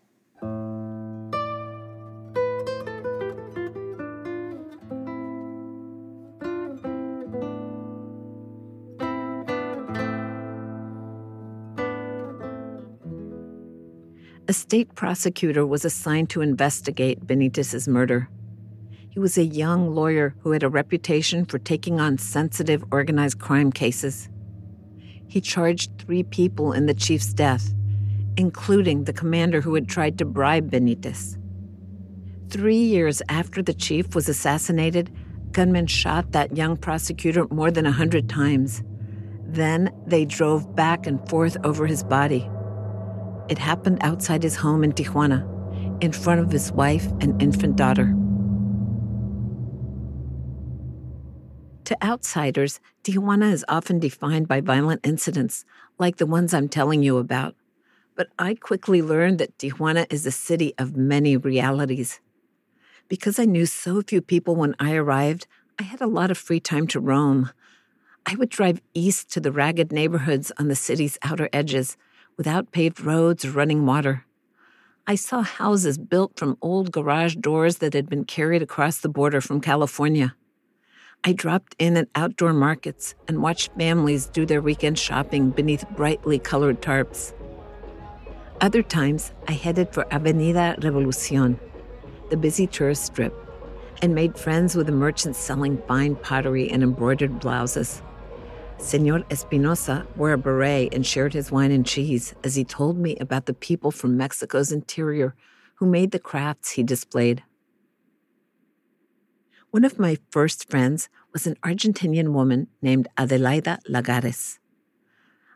A 14.54 14.56
state 14.56 14.94
prosecutor 14.94 15.66
was 15.66 15.84
assigned 15.84 16.30
to 16.30 16.42
investigate 16.42 17.26
Benitez's 17.26 17.88
murder. 17.88 18.30
He 19.10 19.18
was 19.18 19.36
a 19.36 19.44
young 19.44 19.96
lawyer 19.96 20.36
who 20.42 20.52
had 20.52 20.62
a 20.62 20.70
reputation 20.70 21.44
for 21.44 21.58
taking 21.58 22.00
on 22.00 22.20
sensitive 22.20 22.84
organized 22.92 23.40
crime 23.40 23.72
cases. 23.72 24.30
He 25.28 25.42
charged 25.42 25.98
three 25.98 26.22
people 26.22 26.72
in 26.72 26.86
the 26.86 26.94
chief's 26.94 27.34
death, 27.34 27.74
including 28.38 29.06
the 29.06 29.12
commander 29.12 29.60
who 29.60 29.74
had 29.74 29.90
tried 29.90 30.20
to 30.20 30.26
bribe 30.26 30.70
Benitez. 30.70 31.36
Three 32.52 32.84
years 32.84 33.24
after 33.30 33.64
the 33.64 33.74
chief 33.74 34.14
was 34.14 34.30
assassinated, 34.30 35.12
gunmen 35.52 35.88
shot 35.88 36.32
that 36.34 36.56
young 36.56 36.78
prosecutor 36.78 37.48
more 37.50 37.72
than 37.72 37.88
a 37.88 37.92
hundred 37.92 38.30
times. 38.30 38.84
Then 39.48 39.90
they 40.06 40.26
drove 40.26 40.76
back 40.76 41.08
and 41.08 41.28
forth 41.28 41.58
over 41.64 41.88
his 41.88 42.04
body. 42.04 42.48
It 43.50 43.58
happened 43.58 44.00
outside 44.02 44.44
his 44.44 44.56
home 44.56 44.84
in 44.84 44.94
Tijuana, 44.94 45.44
in 46.02 46.12
front 46.12 46.40
of 46.40 46.52
his 46.52 46.72
wife 46.72 47.06
and 47.20 47.42
infant 47.42 47.76
daughter. 47.76 48.16
To 51.86 52.02
outsiders, 52.02 52.80
Tijuana 53.04 53.52
is 53.52 53.66
often 53.68 54.00
defined 54.00 54.48
by 54.48 54.62
violent 54.62 55.06
incidents, 55.06 55.66
like 56.00 56.16
the 56.16 56.26
ones 56.26 56.54
I'm 56.54 56.70
telling 56.70 57.04
you 57.04 57.18
about. 57.18 57.56
But 58.16 58.28
I 58.40 58.56
quickly 58.56 59.02
learned 59.02 59.40
that 59.40 59.58
Tijuana 59.58 60.06
is 60.10 60.26
a 60.26 60.32
city 60.32 60.74
of 60.78 60.96
many 60.96 61.36
realities. 61.36 62.22
Because 63.10 63.38
I 63.38 63.46
knew 63.46 63.66
so 63.66 64.02
few 64.02 64.22
people 64.22 64.56
when 64.56 64.76
I 64.80 64.96
arrived, 64.96 65.46
I 65.78 65.84
had 65.84 66.00
a 66.00 66.08
lot 66.08 66.32
of 66.32 66.38
free 66.38 66.62
time 66.62 66.88
to 66.88 67.02
roam. 67.02 67.50
I 68.26 68.36
would 68.36 68.50
drive 68.50 68.82
east 68.94 69.30
to 69.32 69.42
the 69.42 69.52
ragged 69.52 69.92
neighborhoods 69.92 70.52
on 70.58 70.70
the 70.70 70.76
city's 70.76 71.18
outer 71.22 71.50
edges, 71.52 71.98
without 72.38 72.72
paved 72.72 73.02
roads 73.02 73.46
or 73.46 73.52
running 73.52 73.86
water. 73.86 74.26
I 75.06 75.16
saw 75.16 75.42
houses 75.42 75.98
built 75.98 76.40
from 76.40 76.58
old 76.62 76.92
garage 76.92 77.36
doors 77.36 77.78
that 77.78 77.94
had 77.94 78.10
been 78.10 78.24
carried 78.24 78.62
across 78.62 79.00
the 79.00 79.10
border 79.10 79.42
from 79.42 79.60
California. 79.60 80.36
I 81.26 81.34
dropped 81.34 81.76
in 81.80 81.98
at 81.98 82.10
outdoor 82.16 82.54
markets 82.54 83.16
and 83.28 83.42
watched 83.42 83.72
families 83.78 84.26
do 84.26 84.46
their 84.46 84.62
weekend 84.62 85.00
shopping 85.00 85.52
beneath 85.52 85.90
brightly 85.96 86.40
colored 86.40 86.82
tarps. 86.82 87.34
Other 88.62 88.82
times, 88.82 89.34
I 89.48 89.54
headed 89.54 89.94
for 89.94 90.06
Avenida 90.14 90.76
Revolucion, 90.80 91.60
the 92.30 92.38
busy 92.38 92.68
tourist 92.68 93.06
strip, 93.06 93.34
and 94.02 94.16
made 94.16 94.38
friends 94.38 94.76
with 94.76 94.86
the 94.86 94.94
merchants 94.94 95.40
selling 95.40 95.82
fine 95.88 96.16
pottery 96.16 96.70
and 96.70 96.82
embroidered 96.84 97.40
blouses. 97.40 98.02
Senor 98.78 99.24
Espinosa 99.32 100.06
wore 100.16 100.34
a 100.34 100.38
beret 100.38 100.94
and 100.94 101.06
shared 101.06 101.34
his 101.34 101.52
wine 101.52 101.72
and 101.72 101.86
cheese 101.86 102.36
as 102.44 102.56
he 102.56 102.64
told 102.64 102.98
me 102.98 103.16
about 103.18 103.46
the 103.46 103.54
people 103.54 103.92
from 103.92 104.18
Mexico's 104.18 104.72
interior 104.72 105.36
who 105.76 105.86
made 105.86 106.12
the 106.12 106.20
crafts 106.20 106.72
he 106.72 106.84
displayed. 106.84 107.44
One 109.72 109.86
of 109.86 109.98
my 109.98 110.18
first 110.30 110.70
friends 110.70 111.10
was 111.32 111.48
an 111.48 111.56
Argentinian 111.64 112.34
woman 112.34 112.68
named 112.82 113.08
Adelaida 113.18 113.80
Lagares. 113.90 114.60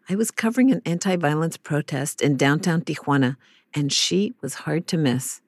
I 0.10 0.16
was 0.16 0.32
covering 0.32 0.72
an 0.72 0.82
anti 0.86 1.16
violence 1.18 1.58
protest 1.58 2.22
in 2.22 2.38
downtown 2.38 2.82
Tijuana, 2.82 3.36
and 3.74 3.92
she 3.92 4.34
was 4.42 4.66
hard 4.66 4.88
to 4.88 4.98
miss. 4.98 5.42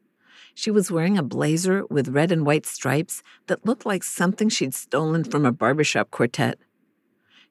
She 0.54 0.70
was 0.70 0.92
wearing 0.92 1.18
a 1.18 1.24
blazer 1.24 1.86
with 1.90 2.10
red 2.10 2.32
and 2.32 2.46
white 2.46 2.66
stripes 2.66 3.24
that 3.48 3.66
looked 3.66 3.86
like 3.86 4.04
something 4.04 4.50
she'd 4.50 4.74
stolen 4.74 5.24
from 5.24 5.46
a 5.46 5.52
barbershop 5.52 6.12
quartet. 6.12 6.60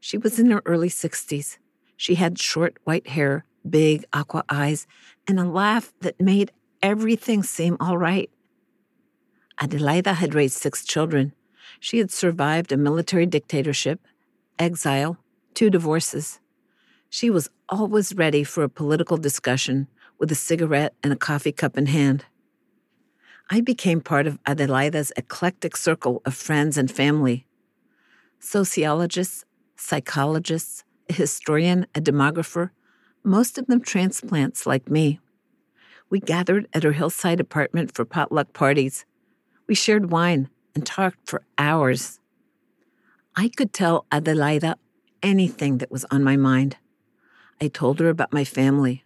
She 0.01 0.19
was 0.19 0.39
in 0.39 0.51
her 0.51 0.63
early 0.65 0.89
60s. 0.89 1.59
She 1.97 2.15
had 2.15 2.39
short 2.39 2.77
white 2.85 3.09
hair, 3.09 3.45
big 3.69 4.05
aqua 4.13 4.45
eyes, 4.49 4.87
and 5.27 5.39
a 5.41 5.45
laugh 5.45 5.93
that 6.01 6.21
made 6.21 6.53
everything 6.83 7.43
seem 7.43 7.77
all 7.81 7.99
right. 7.99 8.31
Adelaida 9.61 10.15
had 10.15 10.35
raised 10.35 10.57
six 10.59 10.85
children. 10.85 11.33
She 11.81 11.99
had 11.99 12.11
survived 12.11 12.71
a 12.71 12.77
military 12.77 13.27
dictatorship, 13.27 14.01
exile, 14.59 15.19
two 15.55 15.71
divorces. 15.71 16.39
She 17.11 17.31
was 17.31 17.51
always 17.69 18.15
ready 18.15 18.45
for 18.45 18.63
a 18.63 18.69
political 18.69 19.17
discussion 19.17 19.89
with 20.19 20.31
a 20.31 20.37
cigarette 20.37 20.95
and 21.03 21.13
a 21.13 21.17
coffee 21.17 21.53
cup 21.53 21.77
in 21.77 21.87
hand. 21.87 22.27
I 23.51 23.61
became 23.61 24.01
part 24.01 24.27
of 24.27 24.43
Adelaida's 24.45 25.13
eclectic 25.17 25.77
circle 25.77 26.21
of 26.25 26.35
friends 26.35 26.77
and 26.77 26.91
family. 26.91 27.47
Sociologists, 28.39 29.45
psychologists, 29.79 30.85
a 31.09 31.13
historian, 31.13 31.87
a 31.95 32.01
demographer, 32.01 32.71
most 33.25 33.59
of 33.59 33.67
them 33.67 33.81
transplants 33.81 34.67
like 34.67 34.91
me. 34.91 35.21
We 36.11 36.21
gathered 36.21 36.69
at 36.73 36.83
her 36.83 36.93
hillside 36.93 37.41
apartment 37.41 37.95
for 37.95 38.05
potluck 38.05 38.53
parties 38.53 39.05
we 39.69 39.75
shared 39.75 40.11
wine 40.11 40.49
and 40.75 40.85
talked 40.85 41.29
for 41.29 41.43
hours. 41.59 42.19
I 43.37 43.51
could 43.51 43.73
tell 43.73 44.07
Adelaida 44.11 44.75
anything 45.23 45.79
that 45.79 45.91
was 45.91 46.07
on 46.11 46.25
my 46.25 46.37
mind. 46.37 46.79
I 47.61 47.69
told 47.69 48.01
her 48.01 48.09
about 48.09 48.33
my 48.33 48.45
family, 48.45 49.05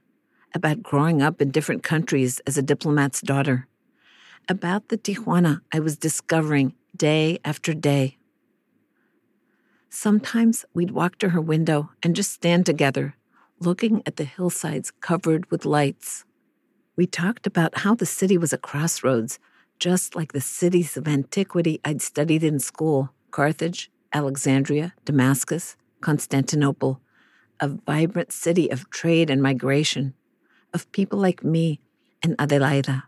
about 0.54 0.82
growing 0.82 1.20
up 1.20 1.42
in 1.42 1.50
different 1.50 1.82
countries 1.82 2.40
as 2.46 2.56
a 2.56 2.62
diplomat's 2.62 3.20
daughter, 3.20 3.66
about 4.48 4.88
the 4.88 4.98
Tijuana 4.98 5.60
I 5.72 5.80
was 5.80 5.96
discovering 5.96 6.74
day 6.96 7.38
after 7.44 7.74
day. 7.74 8.18
Sometimes 9.94 10.64
we'd 10.72 10.92
walk 10.92 11.18
to 11.18 11.28
her 11.28 11.40
window 11.40 11.90
and 12.02 12.16
just 12.16 12.32
stand 12.32 12.64
together, 12.64 13.14
looking 13.60 14.02
at 14.06 14.16
the 14.16 14.24
hillsides 14.24 14.90
covered 14.90 15.50
with 15.50 15.66
lights. 15.66 16.24
We 16.96 17.06
talked 17.06 17.46
about 17.46 17.80
how 17.80 17.94
the 17.94 18.06
city 18.06 18.38
was 18.38 18.54
a 18.54 18.58
crossroads 18.58 19.38
just 19.78 20.16
like 20.16 20.32
the 20.32 20.40
cities 20.40 20.96
of 20.96 21.06
antiquity 21.06 21.78
I'd 21.84 22.00
studied 22.00 22.42
in 22.42 22.58
school 22.58 23.12
Carthage, 23.32 23.90
Alexandria, 24.14 24.94
Damascus, 25.04 25.76
Constantinople, 26.00 27.02
a 27.60 27.68
vibrant 27.68 28.32
city 28.32 28.70
of 28.70 28.88
trade 28.88 29.28
and 29.28 29.42
migration, 29.42 30.14
of 30.72 30.90
people 30.92 31.18
like 31.18 31.44
me 31.44 31.80
and 32.22 32.34
Adelaida. 32.38 33.02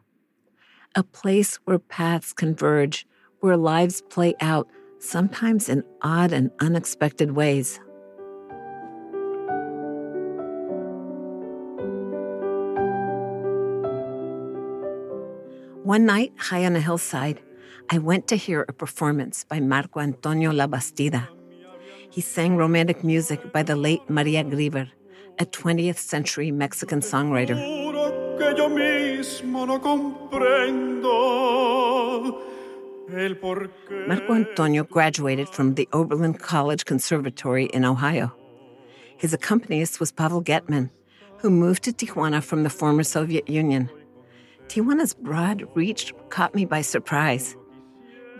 A 0.94 1.02
place 1.02 1.56
where 1.64 1.78
paths 1.78 2.34
converge, 2.34 3.06
where 3.40 3.56
lives 3.56 4.02
play 4.02 4.34
out, 4.42 4.68
sometimes 5.04 5.68
in 5.68 5.84
odd 6.02 6.32
and 6.32 6.50
unexpected 6.60 7.32
ways. 7.32 7.78
One 15.84 16.06
night, 16.06 16.32
high 16.38 16.64
on 16.64 16.74
a 16.74 16.80
hillside, 16.80 17.40
I 17.90 17.98
went 17.98 18.26
to 18.28 18.36
hear 18.36 18.64
a 18.66 18.72
performance 18.72 19.44
by 19.44 19.60
Marco 19.60 20.00
Antonio 20.00 20.50
Labastida. 20.50 21.28
He 22.10 22.22
sang 22.22 22.56
romantic 22.56 23.04
music 23.04 23.52
by 23.52 23.62
the 23.62 23.76
late 23.76 24.08
Maria 24.08 24.42
Grever, 24.44 24.88
a 25.38 25.44
20th 25.44 25.98
century 25.98 26.50
Mexican 26.50 27.00
songwriter. 27.00 27.56
Marco 33.08 34.34
Antonio 34.34 34.84
graduated 34.84 35.48
from 35.48 35.74
the 35.74 35.88
Oberlin 35.92 36.34
College 36.34 36.84
Conservatory 36.84 37.66
in 37.66 37.84
Ohio. 37.84 38.32
His 39.16 39.34
accompanist 39.34 40.00
was 40.00 40.10
Pavel 40.10 40.42
Getman, 40.42 40.90
who 41.38 41.50
moved 41.50 41.82
to 41.84 41.92
Tijuana 41.92 42.42
from 42.42 42.62
the 42.62 42.70
former 42.70 43.02
Soviet 43.02 43.48
Union. 43.48 43.90
Tijuana's 44.68 45.14
broad 45.14 45.66
reach 45.74 46.14
caught 46.30 46.54
me 46.54 46.64
by 46.64 46.80
surprise. 46.80 47.56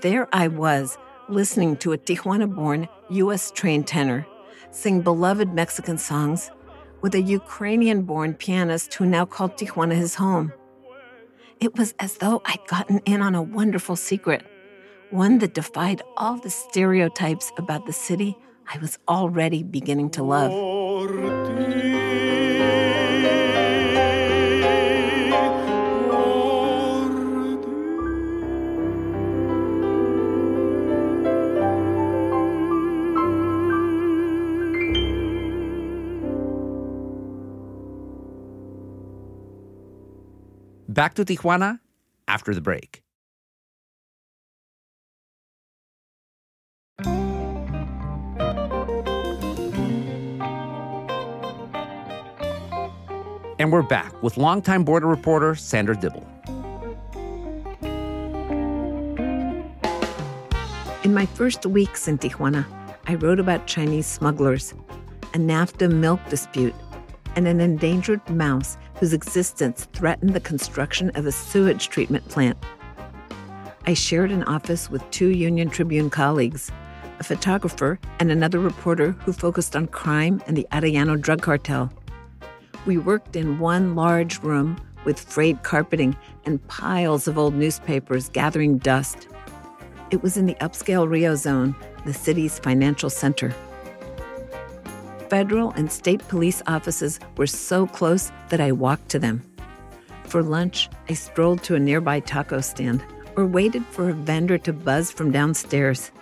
There 0.00 0.28
I 0.32 0.48
was, 0.48 0.96
listening 1.28 1.76
to 1.78 1.92
a 1.92 1.98
Tijuana 1.98 2.52
born, 2.52 2.88
U.S. 3.10 3.50
trained 3.50 3.86
tenor 3.86 4.26
sing 4.70 5.00
beloved 5.00 5.54
Mexican 5.54 5.98
songs 5.98 6.50
with 7.00 7.14
a 7.14 7.22
Ukrainian 7.22 8.02
born 8.02 8.34
pianist 8.34 8.92
who 8.94 9.06
now 9.06 9.24
called 9.24 9.56
Tijuana 9.56 9.94
his 9.94 10.16
home. 10.16 10.52
It 11.60 11.76
was 11.78 11.94
as 11.98 12.16
though 12.16 12.42
I'd 12.44 12.66
gotten 12.66 12.98
in 13.04 13.22
on 13.22 13.34
a 13.34 13.42
wonderful 13.42 13.94
secret, 13.94 14.44
one 15.10 15.38
that 15.38 15.54
defied 15.54 16.02
all 16.16 16.36
the 16.36 16.50
stereotypes 16.50 17.52
about 17.58 17.86
the 17.86 17.92
city 17.92 18.36
I 18.72 18.78
was 18.78 18.98
already 19.08 19.62
beginning 19.62 20.10
to 20.10 20.22
love. 20.22 20.50
Back 40.88 41.14
to 41.14 41.24
Tijuana 41.24 41.80
after 42.28 42.54
the 42.54 42.60
break. 42.60 43.03
And 53.64 53.72
we're 53.72 53.80
back 53.80 54.22
with 54.22 54.36
longtime 54.36 54.84
border 54.84 55.06
reporter 55.06 55.54
Sandra 55.54 55.96
Dibble. 55.96 56.22
In 61.02 61.14
my 61.14 61.24
first 61.24 61.64
weeks 61.64 62.06
in 62.06 62.18
Tijuana, 62.18 62.66
I 63.06 63.14
wrote 63.14 63.40
about 63.40 63.66
Chinese 63.66 64.06
smugglers, 64.06 64.74
a 65.32 65.38
NAFTA 65.38 65.90
milk 65.90 66.20
dispute, 66.28 66.74
and 67.36 67.48
an 67.48 67.62
endangered 67.62 68.20
mouse 68.28 68.76
whose 68.96 69.14
existence 69.14 69.88
threatened 69.94 70.34
the 70.34 70.40
construction 70.40 71.10
of 71.14 71.24
a 71.24 71.32
sewage 71.32 71.88
treatment 71.88 72.28
plant. 72.28 72.58
I 73.86 73.94
shared 73.94 74.30
an 74.30 74.42
office 74.42 74.90
with 74.90 75.10
two 75.10 75.30
Union 75.30 75.70
Tribune 75.70 76.10
colleagues, 76.10 76.70
a 77.18 77.24
photographer 77.24 77.98
and 78.20 78.30
another 78.30 78.58
reporter 78.58 79.12
who 79.24 79.32
focused 79.32 79.74
on 79.74 79.86
crime 79.86 80.42
and 80.46 80.54
the 80.54 80.66
Arellano 80.70 81.18
drug 81.18 81.40
cartel. 81.40 81.90
We 82.86 82.98
worked 82.98 83.36
in 83.36 83.58
one 83.58 83.94
large 83.94 84.40
room 84.40 84.76
with 85.04 85.20
frayed 85.20 85.62
carpeting 85.62 86.16
and 86.44 86.66
piles 86.68 87.28
of 87.28 87.38
old 87.38 87.54
newspapers 87.54 88.28
gathering 88.28 88.78
dust. 88.78 89.28
It 90.10 90.22
was 90.22 90.36
in 90.36 90.46
the 90.46 90.54
upscale 90.56 91.08
Rio 91.08 91.34
zone, 91.34 91.74
the 92.04 92.14
city's 92.14 92.58
financial 92.58 93.10
center 93.10 93.54
federal 95.34 95.72
and 95.72 95.90
state 95.90 96.22
police 96.28 96.62
offices 96.68 97.18
were 97.36 97.46
so 97.48 97.88
close 97.88 98.30
that 98.50 98.60
I 98.60 98.70
walked 98.70 99.08
to 99.08 99.18
them. 99.18 99.42
For 100.22 100.44
lunch, 100.44 100.88
I 101.08 101.14
strolled 101.14 101.60
to 101.64 101.74
a 101.74 101.80
nearby 101.80 102.20
taco 102.20 102.60
stand 102.60 103.04
or 103.34 103.44
waited 103.44 103.84
for 103.86 104.08
a 104.08 104.12
vendor 104.12 104.58
to 104.58 104.72
buzz 104.72 105.10
from 105.10 105.32
downstairs. 105.32 106.12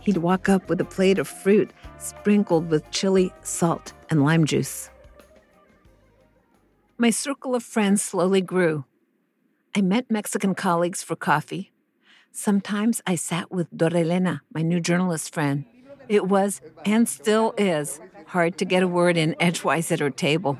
He'd 0.00 0.16
walk 0.16 0.48
up 0.48 0.66
with 0.70 0.80
a 0.80 0.84
plate 0.86 1.18
of 1.18 1.28
fruit 1.28 1.70
sprinkled 1.98 2.70
with 2.70 2.90
chili, 2.90 3.34
salt, 3.42 3.92
and 4.08 4.24
lime 4.24 4.46
juice. 4.46 4.88
My 6.98 7.10
circle 7.10 7.54
of 7.54 7.62
friends 7.62 8.02
slowly 8.02 8.40
grew. 8.40 8.86
I 9.76 9.82
met 9.82 10.10
Mexican 10.10 10.54
colleagues 10.54 11.02
for 11.02 11.14
coffee. 11.14 11.70
Sometimes 12.32 13.02
I 13.06 13.16
sat 13.16 13.52
with 13.52 13.70
Dorelena, 13.70 14.40
my 14.54 14.62
new 14.62 14.80
journalist 14.80 15.34
friend. 15.34 15.66
It 16.08 16.26
was, 16.26 16.62
and 16.86 17.06
still 17.06 17.52
is, 17.58 18.00
hard 18.28 18.56
to 18.58 18.64
get 18.64 18.82
a 18.82 18.88
word 18.88 19.18
in 19.18 19.36
edgewise 19.38 19.92
at 19.92 20.00
her 20.00 20.08
table. 20.08 20.58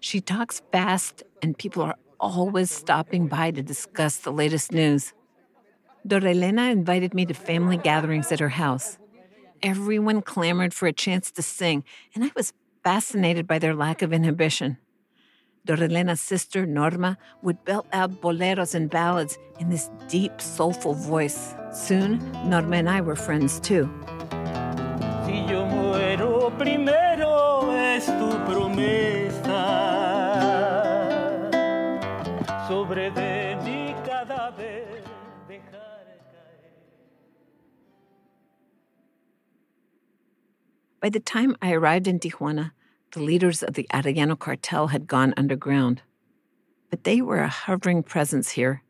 She 0.00 0.20
talks 0.20 0.60
fast, 0.70 1.22
and 1.40 1.56
people 1.56 1.82
are 1.82 1.96
always 2.20 2.70
stopping 2.70 3.28
by 3.28 3.50
to 3.50 3.62
discuss 3.62 4.18
the 4.18 4.32
latest 4.32 4.72
news. 4.72 5.14
Dorelena 6.06 6.70
invited 6.70 7.14
me 7.14 7.24
to 7.24 7.32
family 7.32 7.78
gatherings 7.78 8.30
at 8.30 8.40
her 8.40 8.50
house. 8.50 8.98
Everyone 9.62 10.22
clamored 10.22 10.74
for 10.74 10.88
a 10.88 10.92
chance 10.92 11.30
to 11.30 11.42
sing, 11.42 11.84
and 12.16 12.24
I 12.24 12.32
was 12.34 12.52
fascinated 12.82 13.46
by 13.46 13.60
their 13.60 13.74
lack 13.74 14.02
of 14.02 14.12
inhibition. 14.12 14.78
Dorelena's 15.64 16.20
sister, 16.20 16.66
Norma, 16.66 17.16
would 17.42 17.64
belt 17.64 17.86
out 17.92 18.20
boleros 18.20 18.74
and 18.74 18.90
ballads 18.90 19.38
in 19.60 19.70
this 19.70 19.88
deep, 20.08 20.40
soulful 20.40 20.94
voice. 20.94 21.54
Soon, 21.72 22.18
Norma 22.44 22.78
and 22.78 22.90
I 22.90 23.02
were 23.02 23.14
friends 23.14 23.60
too. 23.60 23.88
Si 25.24 25.46
By 41.02 41.08
the 41.08 41.18
time 41.18 41.56
I 41.60 41.72
arrived 41.72 42.06
in 42.06 42.20
Tijuana, 42.20 42.70
the 43.10 43.20
leaders 43.20 43.64
of 43.64 43.74
the 43.74 43.88
Arellano 43.92 44.38
cartel 44.38 44.86
had 44.86 45.08
gone 45.08 45.34
underground. 45.36 46.00
But 46.90 47.02
they 47.02 47.20
were 47.20 47.40
a 47.40 47.48
hovering 47.48 48.04
presence 48.04 48.50
here. 48.50 48.84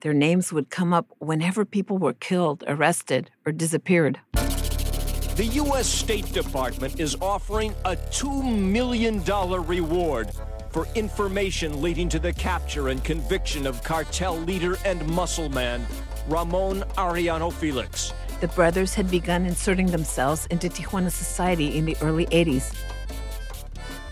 Their 0.00 0.14
names 0.14 0.50
would 0.50 0.70
come 0.70 0.94
up 0.94 1.08
whenever 1.18 1.66
people 1.66 1.98
were 1.98 2.14
killed, 2.14 2.64
arrested, 2.66 3.30
or 3.44 3.52
disappeared. 3.52 4.18
The 4.32 5.50
U.S. 5.52 5.86
State 5.86 6.32
Department 6.32 6.98
is 6.98 7.16
offering 7.20 7.74
a 7.84 7.96
$2 7.96 8.58
million 8.58 9.22
reward 9.22 10.30
for 10.70 10.88
information 10.94 11.82
leading 11.82 12.08
to 12.08 12.18
the 12.18 12.32
capture 12.32 12.88
and 12.88 13.04
conviction 13.04 13.66
of 13.66 13.82
cartel 13.82 14.38
leader 14.38 14.78
and 14.86 15.06
muscle 15.08 15.50
man 15.50 15.86
Ramon 16.28 16.80
Arellano 16.96 17.52
Felix. 17.52 18.14
The 18.42 18.48
brothers 18.48 18.94
had 18.94 19.08
begun 19.08 19.46
inserting 19.46 19.86
themselves 19.86 20.46
into 20.46 20.68
Tijuana 20.68 21.12
society 21.12 21.78
in 21.78 21.84
the 21.84 21.96
early 22.02 22.26
80s. 22.26 22.74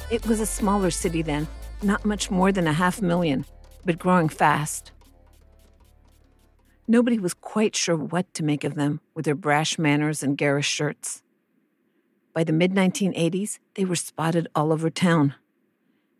It 0.08 0.24
was 0.24 0.38
a 0.38 0.46
smaller 0.46 0.92
city 0.92 1.20
then, 1.20 1.48
not 1.82 2.04
much 2.04 2.30
more 2.30 2.52
than 2.52 2.68
a 2.68 2.72
half 2.72 3.02
million, 3.02 3.44
but 3.84 3.98
growing 3.98 4.28
fast. 4.28 4.92
Nobody 6.86 7.18
was 7.18 7.34
quite 7.34 7.74
sure 7.74 7.96
what 7.96 8.32
to 8.34 8.44
make 8.44 8.62
of 8.62 8.76
them 8.76 9.00
with 9.16 9.24
their 9.24 9.34
brash 9.34 9.80
manners 9.80 10.22
and 10.22 10.38
garish 10.38 10.68
shirts. 10.68 11.24
By 12.32 12.44
the 12.44 12.52
mid 12.52 12.70
1980s, 12.70 13.58
they 13.74 13.84
were 13.84 13.96
spotted 13.96 14.46
all 14.54 14.72
over 14.72 14.90
town. 14.90 15.34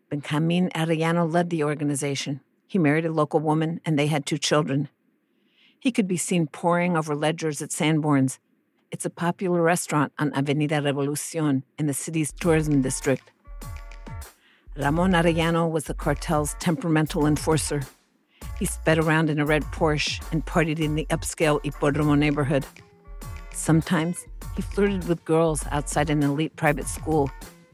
Benjamin 0.09 0.69
Arellano 0.75 1.31
led 1.31 1.49
the 1.49 1.63
organization. 1.63 2.41
He 2.67 2.77
married 2.77 3.05
a 3.05 3.13
local 3.13 3.39
woman, 3.39 3.79
and 3.85 3.97
they 3.97 4.07
had 4.07 4.25
two 4.25 4.37
children. 4.37 4.89
He 5.81 5.91
could 5.91 6.07
be 6.07 6.15
seen 6.15 6.45
poring 6.45 6.95
over 6.95 7.15
ledgers 7.15 7.59
at 7.59 7.71
Sanborn's. 7.71 8.37
It's 8.91 9.03
a 9.03 9.09
popular 9.09 9.63
restaurant 9.63 10.13
on 10.19 10.31
Avenida 10.35 10.75
Revolucion 10.75 11.63
in 11.79 11.87
the 11.87 11.93
city's 11.95 12.31
tourism 12.31 12.83
district. 12.83 13.31
Ramon 14.77 15.13
Arellano 15.13 15.67
was 15.67 15.85
the 15.85 15.95
cartel's 15.95 16.53
temperamental 16.59 17.25
enforcer. 17.25 17.81
He 18.59 18.65
sped 18.67 18.99
around 18.99 19.31
in 19.31 19.39
a 19.39 19.45
red 19.45 19.63
Porsche 19.63 20.21
and 20.31 20.45
partied 20.45 20.79
in 20.79 20.93
the 20.93 21.07
upscale 21.09 21.59
Hipódromo 21.63 22.15
neighborhood. 22.15 22.63
Sometimes 23.51 24.23
he 24.55 24.61
flirted 24.61 25.07
with 25.07 25.25
girls 25.25 25.65
outside 25.71 26.11
an 26.11 26.21
elite 26.21 26.55
private 26.57 26.87
school, 26.87 27.31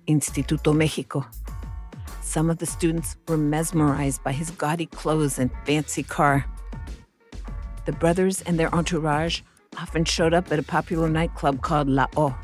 Instituto 0.08 0.74
Mexico. 0.74 1.26
Some 2.22 2.50
of 2.50 2.60
the 2.60 2.66
students 2.66 3.18
were 3.28 3.36
mesmerized 3.36 4.24
by 4.24 4.32
his 4.32 4.50
gaudy 4.52 4.86
clothes 4.86 5.40
and 5.40 5.52
fancy 5.66 6.04
car. 6.04 6.46
The 7.88 7.94
brothers 7.94 8.42
and 8.42 8.60
their 8.60 8.68
entourage 8.76 9.40
often 9.78 10.04
showed 10.04 10.34
up 10.34 10.52
at 10.52 10.60
a 10.60 10.62
popular 10.62 11.08
nightclub 11.08 11.62
called 11.62 11.88
La 11.88 12.08
O. 12.18 12.38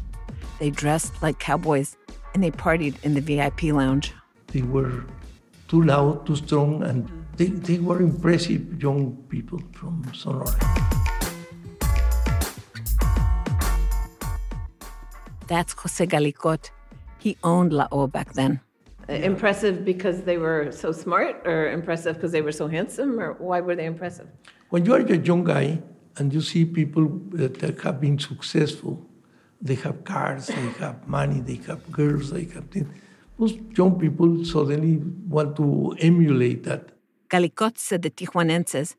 They 0.58 0.70
dressed 0.70 1.22
like 1.22 1.38
cowboys 1.38 1.98
and 2.34 2.42
they 2.42 2.50
partied 2.50 2.96
in 3.04 3.14
the 3.14 3.20
VIP 3.20 3.64
lounge. 3.64 4.14
They 4.48 4.62
were 4.62 5.04
too 5.68 5.84
loud, 5.84 6.26
too 6.26 6.38
strong, 6.38 6.82
and 6.84 7.12
they, 7.36 7.48
they 7.48 7.78
were 7.80 8.00
impressive 8.00 8.82
young 8.82 9.18
people 9.28 9.60
from 9.74 10.10
Sonora. 10.14 10.56
That's 15.48 15.74
Jose 15.74 16.08
Galicot. 16.08 16.70
He 17.20 17.36
owned 17.44 17.74
La 17.74 17.90
O 17.92 18.08
back 18.08 18.32
then. 18.32 18.62
Uh, 19.10 19.16
impressive 19.16 19.84
because 19.84 20.22
they 20.22 20.38
were 20.38 20.72
so 20.72 20.94
smart, 20.94 21.46
or 21.46 21.70
impressive 21.70 22.16
because 22.16 22.32
they 22.32 22.42
were 22.42 22.54
so 22.54 22.70
handsome, 22.70 23.20
or 23.20 23.34
why 23.34 23.60
were 23.60 23.76
they 23.76 23.86
impressive? 23.86 24.30
When 24.74 24.86
you 24.86 24.94
are 24.96 25.06
a 25.18 25.18
young 25.18 25.44
guy 25.44 25.68
and 26.18 26.34
you 26.34 26.42
see 26.42 26.66
people 26.66 27.06
that 27.34 27.62
have 27.84 28.02
been 28.02 28.18
successful, 28.18 29.08
they 29.62 29.76
have 29.76 30.04
cars, 30.04 30.48
they 30.48 30.70
have 30.80 31.08
money, 31.08 31.42
they 31.42 31.60
have 31.68 31.92
girls, 31.92 32.32
they 32.32 32.46
have 32.56 32.66
things 32.74 32.90
those 33.40 33.54
young 33.78 34.00
people 34.00 34.44
suddenly 34.46 34.98
want 35.28 35.56
to 35.58 35.96
emulate 36.00 36.64
that. 36.64 36.90
Galicot 37.30 37.78
said 37.78 38.02
the 38.02 38.10
Tijuanenses, 38.10 38.96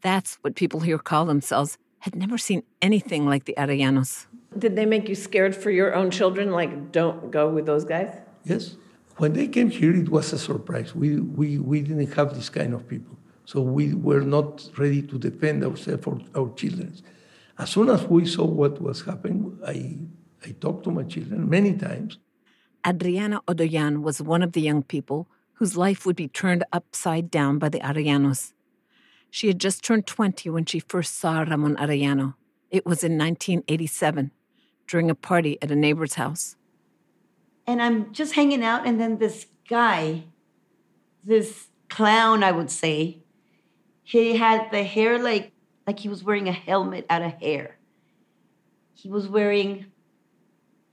that's 0.00 0.38
what 0.42 0.54
people 0.54 0.80
here 0.80 0.98
call 0.98 1.24
themselves, 1.26 1.78
had 2.00 2.14
never 2.14 2.38
seen 2.38 2.62
anything 2.80 3.26
like 3.26 3.44
the 3.44 3.54
Arellanos. 3.58 4.26
Did 4.58 4.76
they 4.76 4.86
make 4.86 5.08
you 5.08 5.14
scared 5.14 5.54
for 5.56 5.70
your 5.70 5.94
own 5.94 6.10
children? 6.10 6.50
Like, 6.50 6.92
don't 6.92 7.30
go 7.30 7.48
with 7.48 7.66
those 7.66 7.84
guys? 7.84 8.14
Yes. 8.44 8.76
When 9.16 9.32
they 9.32 9.48
came 9.48 9.70
here, 9.70 9.94
it 9.94 10.08
was 10.08 10.32
a 10.32 10.38
surprise. 10.38 10.94
We, 10.94 11.20
we, 11.20 11.58
we 11.58 11.82
didn't 11.82 12.12
have 12.14 12.34
this 12.34 12.48
kind 12.48 12.74
of 12.74 12.88
people. 12.88 13.16
So 13.44 13.60
we 13.60 13.94
were 13.94 14.20
not 14.20 14.68
ready 14.78 15.02
to 15.02 15.18
defend 15.18 15.64
ourselves 15.64 16.06
or 16.06 16.20
our 16.34 16.52
children. 16.54 16.94
As 17.58 17.70
soon 17.70 17.88
as 17.90 18.04
we 18.04 18.26
saw 18.26 18.44
what 18.44 18.80
was 18.80 19.02
happening, 19.02 19.58
I, 19.66 19.98
I 20.44 20.52
talked 20.52 20.84
to 20.84 20.90
my 20.90 21.04
children 21.04 21.48
many 21.48 21.74
times. 21.74 22.18
Adriana 22.86 23.40
Hodoyan 23.46 24.02
was 24.02 24.20
one 24.20 24.42
of 24.42 24.52
the 24.52 24.60
young 24.60 24.82
people 24.82 25.28
whose 25.54 25.76
life 25.76 26.04
would 26.04 26.16
be 26.16 26.28
turned 26.28 26.64
upside 26.72 27.30
down 27.30 27.58
by 27.58 27.68
the 27.68 27.78
Arellanos. 27.80 28.52
She 29.30 29.46
had 29.46 29.60
just 29.60 29.84
turned 29.84 30.06
20 30.06 30.50
when 30.50 30.66
she 30.66 30.80
first 30.80 31.18
saw 31.18 31.40
Ramon 31.40 31.76
Arellano. 31.76 32.34
It 32.70 32.84
was 32.84 33.04
in 33.04 33.16
1987, 33.16 34.30
during 34.86 35.10
a 35.10 35.14
party 35.14 35.56
at 35.62 35.70
a 35.70 35.76
neighbor's 35.76 36.14
house. 36.14 36.56
And 37.66 37.80
I'm 37.80 38.12
just 38.12 38.34
hanging 38.34 38.64
out, 38.64 38.86
and 38.86 39.00
then 39.00 39.18
this 39.18 39.46
guy, 39.68 40.24
this 41.22 41.68
clown, 41.88 42.42
I 42.42 42.50
would 42.50 42.70
say, 42.70 43.21
he 44.02 44.36
had 44.36 44.70
the 44.70 44.82
hair 44.82 45.18
like 45.18 45.52
like 45.86 45.98
he 45.98 46.08
was 46.08 46.22
wearing 46.22 46.48
a 46.48 46.52
helmet 46.52 47.06
out 47.10 47.22
of 47.22 47.32
hair. 47.34 47.76
He 48.94 49.08
was 49.08 49.28
wearing 49.28 49.86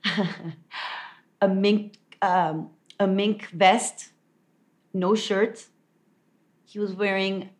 a 1.40 1.48
mink 1.48 1.98
um, 2.22 2.70
a 2.98 3.06
mink 3.06 3.48
vest, 3.50 4.12
no 4.92 5.14
shirt. 5.14 5.66
He 6.64 6.78
was 6.78 6.92
wearing 6.92 7.50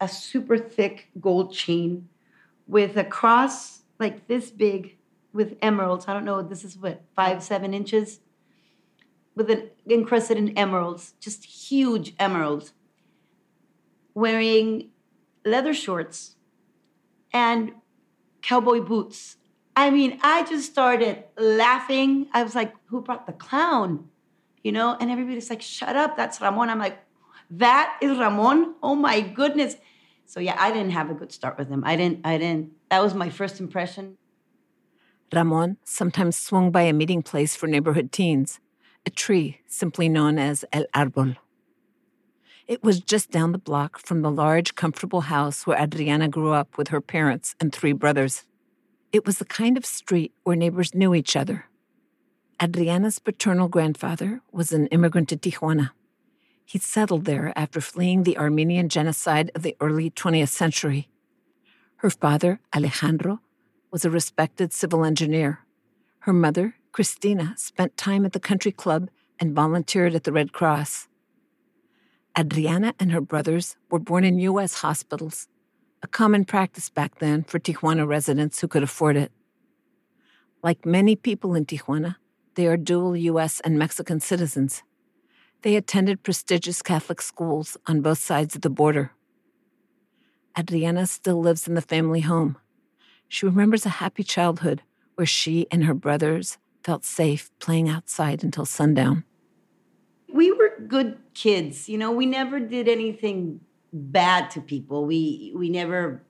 a 0.00 0.08
super 0.08 0.58
thick 0.58 1.08
gold 1.20 1.52
chain 1.52 2.08
with 2.66 2.96
a 2.96 3.04
cross 3.04 3.82
like 3.98 4.28
this 4.28 4.50
big 4.50 4.96
with 5.32 5.56
emeralds. 5.62 6.06
I 6.08 6.12
don't 6.12 6.24
know, 6.24 6.42
this 6.42 6.64
is 6.64 6.76
what, 6.76 7.02
five, 7.14 7.42
seven 7.42 7.74
inches? 7.74 8.20
With 9.34 9.50
an 9.50 9.70
encrusted 9.88 10.36
in 10.36 10.56
emeralds, 10.58 11.14
just 11.20 11.44
huge 11.44 12.14
emeralds. 12.18 12.72
Wearing 14.14 14.90
leather 15.50 15.74
shorts 15.74 16.36
and 17.32 17.72
cowboy 18.42 18.80
boots. 18.80 19.36
I 19.76 19.90
mean, 19.90 20.18
I 20.22 20.44
just 20.44 20.70
started 20.70 21.24
laughing. 21.36 22.28
I 22.32 22.42
was 22.42 22.54
like, 22.54 22.74
who 22.86 23.00
brought 23.00 23.26
the 23.26 23.32
clown? 23.32 24.08
You 24.62 24.72
know, 24.72 24.96
and 25.00 25.10
everybody's 25.10 25.50
like, 25.50 25.62
shut 25.62 25.96
up, 25.96 26.16
that's 26.16 26.40
Ramon. 26.40 26.68
I'm 26.68 26.78
like, 26.78 26.98
that 27.50 27.96
is 28.02 28.18
Ramon? 28.18 28.74
Oh 28.82 28.94
my 28.94 29.20
goodness. 29.20 29.76
So 30.26 30.40
yeah, 30.40 30.56
I 30.58 30.70
didn't 30.70 30.90
have 30.90 31.10
a 31.10 31.14
good 31.14 31.32
start 31.32 31.58
with 31.58 31.68
him. 31.68 31.82
I 31.86 31.96
didn't, 31.96 32.20
I 32.24 32.38
didn't, 32.38 32.72
that 32.90 33.02
was 33.02 33.14
my 33.14 33.30
first 33.30 33.60
impression. 33.60 34.18
Ramon 35.32 35.76
sometimes 35.84 36.36
swung 36.36 36.70
by 36.70 36.82
a 36.82 36.92
meeting 36.92 37.22
place 37.22 37.54
for 37.54 37.66
neighborhood 37.66 38.12
teens, 38.12 38.60
a 39.06 39.10
tree 39.10 39.60
simply 39.66 40.08
known 40.08 40.38
as 40.38 40.64
El 40.72 40.84
Arbol. 40.94 41.36
It 42.68 42.84
was 42.84 43.00
just 43.00 43.30
down 43.30 43.52
the 43.52 43.58
block 43.58 43.98
from 43.98 44.20
the 44.20 44.30
large, 44.30 44.74
comfortable 44.74 45.22
house 45.22 45.66
where 45.66 45.82
Adriana 45.82 46.28
grew 46.28 46.52
up 46.52 46.76
with 46.76 46.88
her 46.88 47.00
parents 47.00 47.56
and 47.58 47.72
three 47.72 47.94
brothers. 47.94 48.44
It 49.10 49.24
was 49.24 49.38
the 49.38 49.46
kind 49.46 49.78
of 49.78 49.86
street 49.86 50.34
where 50.44 50.54
neighbors 50.54 50.94
knew 50.94 51.14
each 51.14 51.34
other. 51.34 51.64
Adriana's 52.62 53.20
paternal 53.20 53.68
grandfather 53.68 54.42
was 54.52 54.70
an 54.70 54.86
immigrant 54.88 55.30
to 55.30 55.38
Tijuana. 55.38 55.92
He 56.66 56.78
settled 56.78 57.24
there 57.24 57.54
after 57.56 57.80
fleeing 57.80 58.24
the 58.24 58.36
Armenian 58.36 58.90
genocide 58.90 59.50
of 59.54 59.62
the 59.62 59.74
early 59.80 60.10
20th 60.10 60.50
century. 60.50 61.08
Her 61.96 62.10
father, 62.10 62.60
Alejandro, 62.76 63.40
was 63.90 64.04
a 64.04 64.10
respected 64.10 64.74
civil 64.74 65.06
engineer. 65.06 65.60
Her 66.20 66.34
mother, 66.34 66.74
Cristina, 66.92 67.54
spent 67.56 67.96
time 67.96 68.26
at 68.26 68.34
the 68.34 68.40
country 68.40 68.72
club 68.72 69.08
and 69.40 69.54
volunteered 69.54 70.14
at 70.14 70.24
the 70.24 70.32
Red 70.32 70.52
Cross. 70.52 71.08
Adriana 72.38 72.94
and 73.00 73.10
her 73.10 73.20
brothers 73.20 73.76
were 73.90 73.98
born 73.98 74.22
in 74.22 74.38
U.S. 74.38 74.74
hospitals, 74.74 75.48
a 76.04 76.06
common 76.06 76.44
practice 76.44 76.88
back 76.88 77.18
then 77.18 77.42
for 77.42 77.58
Tijuana 77.58 78.06
residents 78.06 78.60
who 78.60 78.68
could 78.68 78.84
afford 78.84 79.16
it. 79.16 79.32
Like 80.62 80.86
many 80.86 81.16
people 81.16 81.56
in 81.56 81.66
Tijuana, 81.66 82.14
they 82.54 82.68
are 82.68 82.76
dual 82.76 83.16
U.S. 83.16 83.58
and 83.60 83.76
Mexican 83.76 84.20
citizens. 84.20 84.84
They 85.62 85.74
attended 85.74 86.22
prestigious 86.22 86.80
Catholic 86.80 87.20
schools 87.20 87.76
on 87.88 88.02
both 88.02 88.18
sides 88.18 88.54
of 88.54 88.60
the 88.60 88.70
border. 88.70 89.10
Adriana 90.56 91.08
still 91.08 91.40
lives 91.40 91.66
in 91.66 91.74
the 91.74 91.80
family 91.80 92.20
home. 92.20 92.56
She 93.26 93.46
remembers 93.46 93.84
a 93.84 93.98
happy 94.00 94.22
childhood 94.22 94.82
where 95.16 95.26
she 95.26 95.66
and 95.72 95.84
her 95.84 95.94
brothers 95.94 96.58
felt 96.84 97.04
safe 97.04 97.50
playing 97.58 97.88
outside 97.88 98.44
until 98.44 98.64
sundown 98.64 99.24
we 100.32 100.52
were 100.52 100.72
good 100.86 101.18
kids. 101.34 101.88
You 101.88 101.98
know, 101.98 102.12
we 102.12 102.26
never 102.26 102.60
did 102.60 102.88
anything 102.88 103.60
bad 103.92 104.50
to 104.52 104.60
people. 104.60 105.06
We 105.06 105.52
we 105.54 105.70
never 105.70 106.22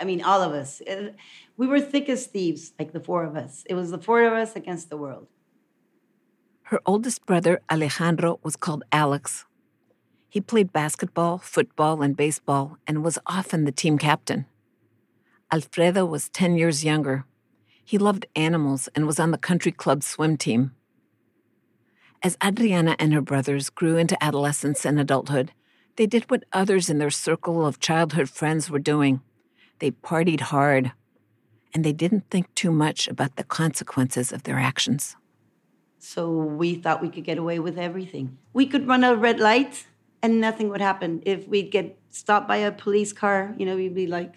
I 0.00 0.04
mean, 0.04 0.22
all 0.22 0.40
of 0.40 0.52
us. 0.52 0.80
Uh, 0.80 1.10
we 1.58 1.66
were 1.66 1.80
thick 1.80 2.08
as 2.08 2.26
thieves, 2.26 2.72
like 2.78 2.92
the 2.92 3.00
four 3.00 3.22
of 3.22 3.36
us. 3.36 3.64
It 3.68 3.74
was 3.74 3.90
the 3.90 3.98
four 3.98 4.22
of 4.24 4.32
us 4.32 4.56
against 4.56 4.88
the 4.88 4.96
world. 4.96 5.26
Her 6.62 6.80
oldest 6.86 7.26
brother, 7.26 7.60
Alejandro, 7.70 8.40
was 8.42 8.56
called 8.56 8.84
Alex. 8.92 9.44
He 10.30 10.40
played 10.40 10.72
basketball, 10.72 11.36
football, 11.38 12.00
and 12.00 12.16
baseball 12.16 12.78
and 12.86 13.04
was 13.04 13.18
often 13.26 13.64
the 13.64 13.72
team 13.72 13.98
captain. 13.98 14.46
Alfredo 15.52 16.06
was 16.06 16.28
10 16.30 16.56
years 16.56 16.84
younger. 16.84 17.26
He 17.84 17.98
loved 17.98 18.24
animals 18.36 18.88
and 18.94 19.06
was 19.06 19.18
on 19.18 19.32
the 19.32 19.38
country 19.38 19.72
club 19.72 20.02
swim 20.02 20.36
team. 20.36 20.70
As 22.22 22.36
Adriana 22.44 22.96
and 22.98 23.14
her 23.14 23.22
brothers 23.22 23.70
grew 23.70 23.96
into 23.96 24.22
adolescence 24.22 24.84
and 24.84 25.00
adulthood, 25.00 25.52
they 25.96 26.06
did 26.06 26.30
what 26.30 26.44
others 26.52 26.90
in 26.90 26.98
their 26.98 27.10
circle 27.10 27.64
of 27.64 27.80
childhood 27.80 28.28
friends 28.28 28.68
were 28.68 28.78
doing. 28.78 29.22
They 29.78 29.92
partied 29.92 30.40
hard, 30.40 30.92
and 31.72 31.82
they 31.82 31.94
didn't 31.94 32.28
think 32.30 32.54
too 32.54 32.72
much 32.72 33.08
about 33.08 33.36
the 33.36 33.44
consequences 33.44 34.32
of 34.32 34.42
their 34.42 34.58
actions. 34.58 35.16
So 35.98 36.30
we 36.30 36.74
thought 36.74 37.00
we 37.00 37.08
could 37.08 37.24
get 37.24 37.38
away 37.38 37.58
with 37.58 37.78
everything. 37.78 38.36
We 38.52 38.66
could 38.66 38.86
run 38.86 39.02
a 39.02 39.16
red 39.16 39.40
light 39.40 39.86
and 40.22 40.40
nothing 40.40 40.68
would 40.68 40.80
happen. 40.82 41.22
If 41.24 41.48
we'd 41.48 41.70
get 41.70 41.98
stopped 42.10 42.46
by 42.46 42.58
a 42.58 42.72
police 42.72 43.14
car, 43.14 43.54
you 43.56 43.64
know, 43.64 43.76
we'd 43.76 43.94
be 43.94 44.06
like, 44.06 44.34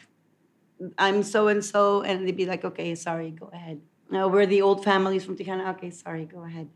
I'm 0.97 1.23
so 1.23 1.47
and 1.49 1.63
so, 1.63 2.01
and 2.01 2.25
they'd 2.25 2.35
be 2.35 2.45
like, 2.45 2.63
okay, 2.63 2.95
sorry, 2.95 3.31
go 3.31 3.49
ahead. 3.53 3.81
No, 4.09 4.27
we're 4.27 4.45
the 4.45 4.61
old 4.61 4.83
families 4.83 5.23
from 5.23 5.37
Tijuana. 5.37 5.69
Okay, 5.75 5.89
sorry, 5.89 6.25
go 6.25 6.43
ahead 6.43 6.69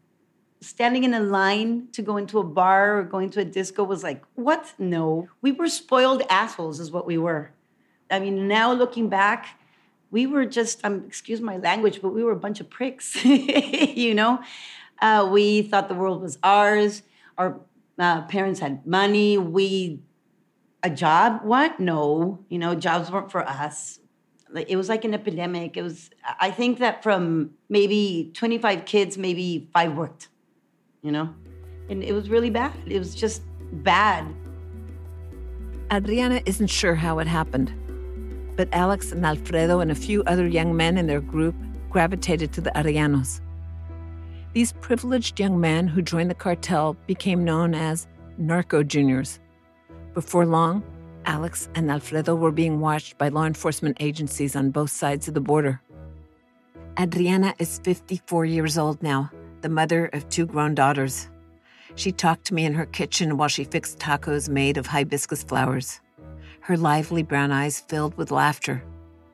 standing 0.60 1.04
in 1.04 1.14
a 1.14 1.20
line 1.20 1.88
to 1.92 2.02
go 2.02 2.18
into 2.18 2.40
a 2.40 2.44
bar 2.44 3.00
or 3.00 3.04
going 3.04 3.30
to 3.32 3.42
a 3.42 3.46
disco 3.46 3.84
was 3.84 4.04
like, 4.04 4.24
what? 4.36 4.74
No. 4.78 5.30
We 5.42 5.52
were 5.52 5.68
spoiled 5.68 6.24
assholes, 6.30 6.80
is 6.80 6.92
what 6.92 7.06
we 7.06 7.18
were. 7.18 7.52
I 8.10 8.20
mean, 8.20 8.48
now 8.48 8.72
looking 8.72 9.10
back, 9.10 9.60
we 10.10 10.26
were 10.26 10.46
just, 10.46 10.84
um, 10.84 11.04
excuse 11.06 11.42
my 11.42 11.58
language, 11.58 12.02
but 12.02 12.10
we 12.10 12.24
were 12.24 12.32
a 12.32 12.38
bunch 12.38 12.60
of 12.60 12.70
pricks, 12.70 13.24
you 13.26 14.16
know? 14.16 14.40
Uh, 15.00 15.30
we 15.32 15.62
thought 15.62 15.90
the 15.90 15.96
world 15.96 16.22
was 16.22 16.40
ours. 16.42 17.04
Our 17.38 17.60
uh, 18.00 18.24
parents 18.24 18.60
had 18.60 18.88
money. 18.88 19.38
We, 19.38 20.00
a 20.82 20.90
job? 20.90 21.42
What? 21.44 21.80
No. 21.80 22.40
You 22.50 22.58
know, 22.58 22.74
jobs 22.74 23.12
weren't 23.12 23.32
for 23.32 23.48
us. 23.48 24.00
It 24.56 24.78
was 24.78 24.90
like 24.90 25.04
an 25.04 25.14
epidemic. 25.14 25.76
It 25.76 25.84
was, 25.84 26.10
I 26.40 26.52
think 26.52 26.80
that 26.80 27.04
from 27.04 27.52
maybe 27.70 28.32
25 28.34 28.86
kids, 28.86 29.18
maybe 29.18 29.70
five 29.74 29.94
worked 29.94 30.30
you 31.08 31.14
know? 31.14 31.34
And 31.90 32.04
it 32.04 32.12
was 32.12 32.30
really 32.30 32.50
bad. 32.50 32.74
It 32.86 33.00
was 33.00 33.16
just 33.16 33.42
bad. 33.72 34.28
Adriana 35.90 36.42
isn't 36.46 36.68
sure 36.68 36.96
how 36.96 37.20
it 37.20 37.28
happened, 37.28 37.72
but 38.58 38.68
Alex 38.74 39.14
and 39.14 39.26
Alfredo 39.26 39.80
and 39.80 39.90
a 39.90 39.96
few 39.96 40.22
other 40.26 40.46
young 40.46 40.76
men 40.76 40.98
in 40.98 41.08
their 41.08 41.22
group 41.22 41.56
gravitated 41.90 42.52
to 42.52 42.60
the 42.60 42.72
Arellanos. 42.72 43.40
These 44.52 44.74
privileged 44.74 45.40
young 45.40 45.62
men 45.62 45.88
who 45.88 46.02
joined 46.02 46.30
the 46.30 46.36
cartel 46.36 46.98
became 47.08 47.46
known 47.46 47.74
as 47.74 48.06
narco 48.38 48.84
juniors. 48.84 49.40
Before 50.14 50.46
long, 50.46 50.84
Alex 51.26 51.70
and 51.74 51.90
Alfredo 51.90 52.36
were 52.36 52.52
being 52.52 52.82
watched 52.82 53.18
by 53.18 53.30
law 53.30 53.46
enforcement 53.46 53.96
agencies 54.02 54.58
on 54.58 54.72
both 54.72 54.92
sides 54.92 55.30
of 55.30 55.36
the 55.36 55.40
border. 55.40 55.80
Adriana 57.00 57.54
is 57.60 57.80
54 57.86 58.44
years 58.44 58.78
old 58.78 59.02
now 59.02 59.32
the 59.62 59.70
mother 59.70 60.08
of 60.08 60.28
two 60.30 60.46
grown 60.46 60.76
daughters. 60.76 61.30
She 61.96 62.12
talked 62.12 62.46
to 62.46 62.54
me 62.54 62.66
in 62.66 62.74
her 62.74 62.86
kitchen 62.86 63.38
while 63.38 63.50
she 63.50 63.64
fixed 63.64 64.00
tacos 64.00 64.50
made 64.50 64.78
of 64.78 64.88
hibiscus 64.88 65.44
flowers. 65.44 66.00
Her 66.62 66.78
lively 66.78 67.24
brown 67.24 67.52
eyes 67.52 67.80
filled 67.80 68.16
with 68.18 68.30
laughter, 68.30 68.84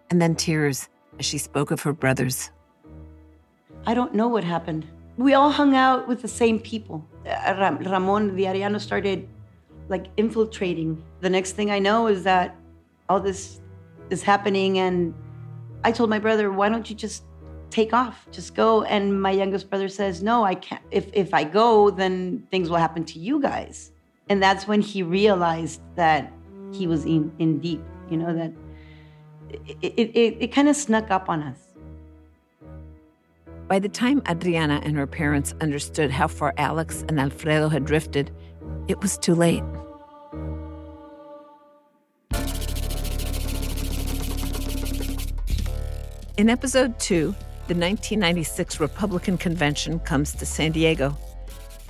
and 0.09 0.21
then 0.21 0.35
tears 0.35 0.89
as 1.19 1.25
she 1.25 1.37
spoke 1.37 1.71
of 1.71 1.81
her 1.81 1.93
brothers. 1.93 2.51
I 3.85 3.93
don't 3.93 4.13
know 4.13 4.27
what 4.27 4.43
happened. 4.43 4.87
We 5.17 5.33
all 5.33 5.51
hung 5.51 5.75
out 5.75 6.07
with 6.07 6.21
the 6.21 6.27
same 6.27 6.59
people. 6.59 7.05
Uh, 7.27 7.77
Ramon, 7.85 8.35
the 8.35 8.43
Arellano 8.43 8.79
started 8.79 9.27
like 9.89 10.05
infiltrating. 10.17 11.03
The 11.19 11.29
next 11.29 11.51
thing 11.51 11.69
I 11.69 11.79
know 11.79 12.07
is 12.07 12.23
that 12.23 12.55
all 13.09 13.19
this 13.19 13.59
is 14.09 14.23
happening, 14.23 14.79
and 14.79 15.13
I 15.83 15.91
told 15.91 16.09
my 16.09 16.19
brother, 16.19 16.51
why 16.51 16.69
don't 16.69 16.89
you 16.89 16.95
just 16.95 17.23
take 17.73 17.91
off, 17.91 18.27
just 18.31 18.53
go. 18.55 18.83
And 18.83 19.19
my 19.19 19.31
youngest 19.31 19.69
brother 19.69 19.89
says, 19.89 20.21
no, 20.21 20.43
I 20.43 20.55
can't. 20.55 20.81
If, 20.91 21.09
if 21.13 21.33
I 21.33 21.43
go, 21.43 21.89
then 21.89 22.47
things 22.51 22.69
will 22.69 22.77
happen 22.77 23.03
to 23.05 23.19
you 23.19 23.41
guys. 23.41 23.91
And 24.29 24.41
that's 24.41 24.67
when 24.67 24.79
he 24.79 25.01
realized 25.01 25.81
that 25.95 26.31
he 26.71 26.85
was 26.87 27.03
in, 27.03 27.33
in 27.39 27.59
deep, 27.59 27.83
you 28.09 28.17
know, 28.17 28.33
that 28.33 28.53
it, 29.81 29.93
it, 29.97 30.15
it, 30.15 30.37
it 30.39 30.47
kind 30.51 30.69
of 30.69 30.75
snuck 30.75 31.09
up 31.09 31.29
on 31.29 31.41
us. 31.41 31.59
By 33.67 33.79
the 33.79 33.89
time 33.89 34.21
Adriana 34.29 34.79
and 34.83 34.95
her 34.95 35.07
parents 35.07 35.55
understood 35.59 36.11
how 36.11 36.27
far 36.27 36.53
Alex 36.57 37.03
and 37.09 37.19
Alfredo 37.19 37.69
had 37.69 37.85
drifted, 37.85 38.29
it 38.87 39.01
was 39.01 39.17
too 39.17 39.33
late. 39.33 39.63
In 46.37 46.49
episode 46.49 46.99
two, 46.99 47.35
the 47.65 47.75
1996 47.75 48.81
Republican 48.81 49.37
convention 49.37 49.97
comes 49.99 50.33
to 50.33 50.45
San 50.45 50.73
Diego, 50.73 51.17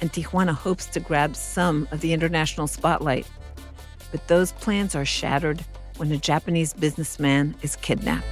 and 0.01 0.13
Tijuana 0.13 0.53
hopes 0.53 0.85
to 0.85 0.99
grab 0.99 1.35
some 1.35 1.87
of 1.91 1.99
the 2.01 2.13
international 2.13 2.67
spotlight. 2.67 3.25
But 4.11 4.27
those 4.27 4.51
plans 4.51 4.93
are 4.93 5.03
shattered 5.03 5.65
when 5.97 6.11
a 6.11 6.17
Japanese 6.17 6.73
businessman 6.73 7.55
is 7.63 7.75
kidnapped. 7.77 8.23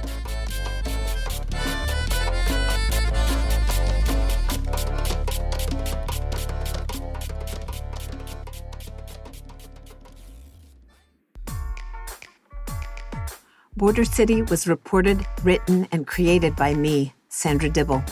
Border 13.76 14.04
City 14.04 14.42
was 14.42 14.68
reported, 14.68 15.26
written, 15.42 15.88
and 15.90 16.06
created 16.06 16.54
by 16.54 16.72
me, 16.72 17.12
Sandra 17.32 17.70
Dibble. 17.70 18.04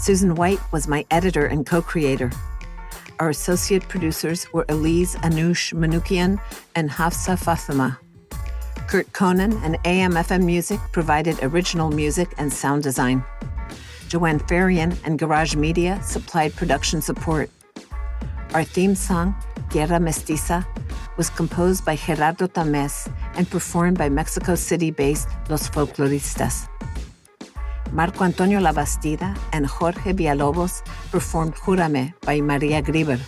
Susan 0.00 0.34
White 0.34 0.60
was 0.72 0.88
my 0.88 1.04
editor 1.10 1.44
and 1.44 1.66
co 1.66 1.82
creator. 1.82 2.32
Our 3.20 3.28
associate 3.28 3.86
producers 3.86 4.50
were 4.50 4.64
Elise 4.70 5.14
Anush 5.16 5.74
Manukian 5.74 6.40
and 6.74 6.90
Hafsa 6.90 7.36
Fatima. 7.36 7.98
Kurt 8.88 9.12
Conan 9.12 9.52
and 9.62 9.76
AM/FM 9.84 10.44
Music 10.44 10.80
provided 10.90 11.38
original 11.42 11.90
music 11.90 12.32
and 12.38 12.50
sound 12.50 12.82
design. 12.82 13.22
Joanne 14.08 14.40
Farian 14.40 14.96
and 15.04 15.18
Garage 15.18 15.54
Media 15.54 16.00
supplied 16.02 16.56
production 16.56 17.02
support. 17.02 17.50
Our 18.54 18.64
theme 18.64 18.94
song, 18.94 19.34
Guerra 19.68 20.00
Mestiza, 20.00 20.64
was 21.18 21.28
composed 21.28 21.84
by 21.84 21.96
Gerardo 21.96 22.46
Tamés 22.46 23.12
and 23.36 23.50
performed 23.50 23.98
by 23.98 24.08
Mexico 24.08 24.54
City 24.54 24.90
based 24.90 25.28
Los 25.50 25.68
Folkloristas. 25.68 26.68
Marco 27.92 28.24
Antonio 28.24 28.60
Labastida 28.60 29.36
and 29.52 29.66
Jorge 29.66 30.12
Villalobos 30.12 30.82
performed 31.10 31.54
Júrame 31.54 32.14
by 32.22 32.40
Maria 32.40 32.82
Grever. 32.82 33.18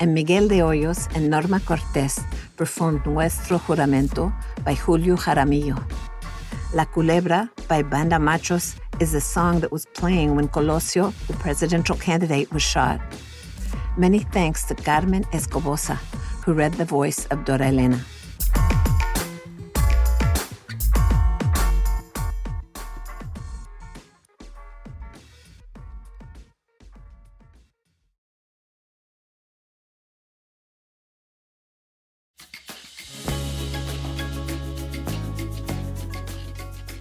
And 0.00 0.14
Miguel 0.14 0.48
de 0.48 0.60
Hoyos 0.62 1.08
and 1.14 1.28
Norma 1.28 1.60
Cortés 1.60 2.24
performed 2.56 3.04
Nuestro 3.04 3.58
Juramento 3.58 4.32
by 4.64 4.74
Julio 4.74 5.16
Jaramillo. 5.16 5.76
La 6.72 6.86
Culebra 6.86 7.50
by 7.68 7.82
Banda 7.82 8.16
Machos 8.16 8.76
is 9.00 9.12
the 9.12 9.20
song 9.20 9.60
that 9.60 9.72
was 9.72 9.86
playing 9.94 10.36
when 10.36 10.48
Colosio, 10.48 11.12
the 11.26 11.32
presidential 11.34 11.96
candidate, 11.96 12.52
was 12.52 12.62
shot. 12.62 13.00
Many 13.96 14.20
thanks 14.20 14.64
to 14.64 14.74
Carmen 14.74 15.24
Escobosa, 15.32 15.96
who 16.44 16.54
read 16.54 16.74
the 16.74 16.84
voice 16.84 17.26
of 17.26 17.44
Dora 17.44 17.66
Elena. 17.66 18.00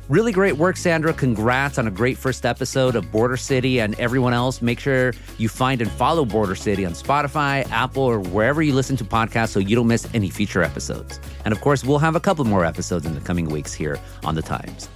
Really 0.10 0.32
great 0.32 0.58
work, 0.58 0.76
Sandra. 0.76 1.13
Congrats 1.13 1.78
on 1.78 1.86
a 1.86 1.91
great 1.91 2.17
first 2.17 2.43
episode 2.43 2.95
of 2.95 3.12
Border 3.12 3.38
City 3.38 3.80
and 3.80 3.93
everyone 4.00 4.34
else. 4.34 4.60
Make 4.60 4.80
sure 4.80 5.13
you 5.38 5.48
find 5.48 5.84
and 5.84 5.91
follow 5.91 6.26
Border 6.26 6.56
City 6.56 6.84
on 6.84 6.93
Spotify, 6.93 7.69
Apple, 7.69 8.02
or 8.02 8.19
wherever 8.19 8.63
you 8.63 8.74
listen 8.74 8.98
to 8.98 9.06
podcasts 9.06 9.50
so 9.50 9.60
you 9.60 9.76
don't 9.76 9.86
miss 9.86 10.08
any 10.15 10.32
future 10.32 10.63
episodes. 10.63 11.19
And 11.45 11.52
of 11.52 11.62
course, 11.62 11.84
we'll 11.84 12.00
have 12.00 12.15
a 12.15 12.19
couple 12.19 12.43
more 12.43 12.65
episodes 12.65 13.06
in 13.06 13.13
the 13.13 13.22
coming 13.22 13.50
weeks 13.50 13.72
here 13.72 14.00
on 14.26 14.34
The 14.34 14.41
Times. 14.41 14.89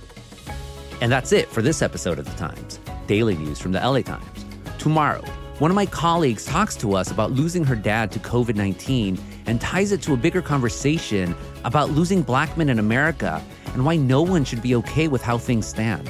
And 1.00 1.12
that's 1.12 1.32
it 1.32 1.48
for 1.48 1.62
this 1.62 1.84
episode 1.84 2.18
of 2.18 2.26
The 2.26 2.36
Times, 2.36 2.80
daily 3.06 3.36
news 3.36 3.60
from 3.60 3.72
the 3.72 3.88
LA 3.88 4.02
Times. 4.02 4.46
Tomorrow, 4.80 5.24
one 5.60 5.70
of 5.70 5.76
my 5.76 5.86
colleagues 5.86 6.46
talks 6.46 6.76
to 6.78 6.96
us 6.96 7.12
about 7.12 7.32
losing 7.32 7.64
her 7.64 7.76
dad 7.76 8.12
to 8.12 8.20
COVID 8.20 8.56
19 8.56 9.20
and 9.46 9.62
ties 9.62 9.92
it 9.92 10.02
to 10.02 10.14
a 10.14 10.18
bigger 10.18 10.42
conversation 10.42 11.36
about 11.64 11.92
losing 11.92 12.24
black 12.24 12.58
men 12.58 12.70
in 12.70 12.80
America 12.80 13.42
and 13.74 13.86
why 13.86 13.96
no 13.96 14.24
one 14.24 14.44
should 14.44 14.64
be 14.64 14.74
okay 14.76 15.08
with 15.08 15.22
how 15.22 15.38
things 15.38 15.68
stand. 15.68 16.10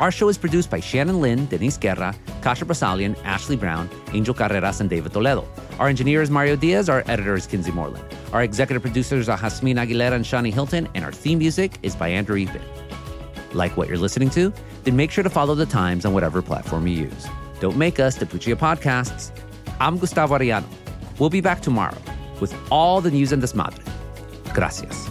Our 0.00 0.10
show 0.10 0.28
is 0.28 0.36
produced 0.36 0.70
by 0.70 0.80
Shannon 0.80 1.20
Lin, 1.20 1.46
Denise 1.46 1.76
Guerra, 1.76 2.16
Kasia 2.42 2.64
Broussalian, 2.64 3.14
Ashley 3.22 3.54
Brown, 3.54 3.88
Angel 4.12 4.34
Carreras, 4.34 4.80
and 4.80 4.90
David 4.90 5.12
Toledo. 5.12 5.46
Our 5.78 5.86
engineer 5.86 6.20
is 6.20 6.30
Mario 6.30 6.56
Diaz. 6.56 6.88
Our 6.88 7.04
editor 7.06 7.36
is 7.36 7.46
Kinsey 7.46 7.70
Moreland. 7.70 8.04
Our 8.32 8.42
executive 8.42 8.82
producers 8.82 9.28
are 9.28 9.38
Jasmine 9.38 9.76
Aguilera 9.76 10.14
and 10.14 10.24
Shani 10.24 10.52
Hilton, 10.52 10.88
and 10.94 11.04
our 11.04 11.12
theme 11.12 11.38
music 11.38 11.78
is 11.82 11.94
by 11.94 12.08
Andrew 12.08 12.36
Eapen. 12.36 12.62
Like 13.54 13.76
what 13.76 13.86
you're 13.86 13.98
listening 13.98 14.30
to? 14.30 14.52
Then 14.82 14.96
make 14.96 15.12
sure 15.12 15.22
to 15.22 15.30
follow 15.30 15.54
the 15.54 15.66
Times 15.66 16.04
on 16.04 16.12
whatever 16.12 16.42
platform 16.42 16.88
you 16.88 17.04
use. 17.04 17.28
Don't 17.60 17.76
make 17.76 18.00
us 18.00 18.16
the 18.16 18.26
Puccia 18.26 18.56
Podcasts. 18.56 19.30
I'm 19.80 19.98
Gustavo 19.98 20.36
Arellano. 20.36 20.66
We'll 21.18 21.30
be 21.30 21.40
back 21.40 21.60
tomorrow 21.60 21.96
with 22.40 22.54
all 22.70 23.00
the 23.00 23.10
news 23.10 23.32
and 23.32 23.42
desmadre. 23.42 23.82
Gracias. 24.54 25.08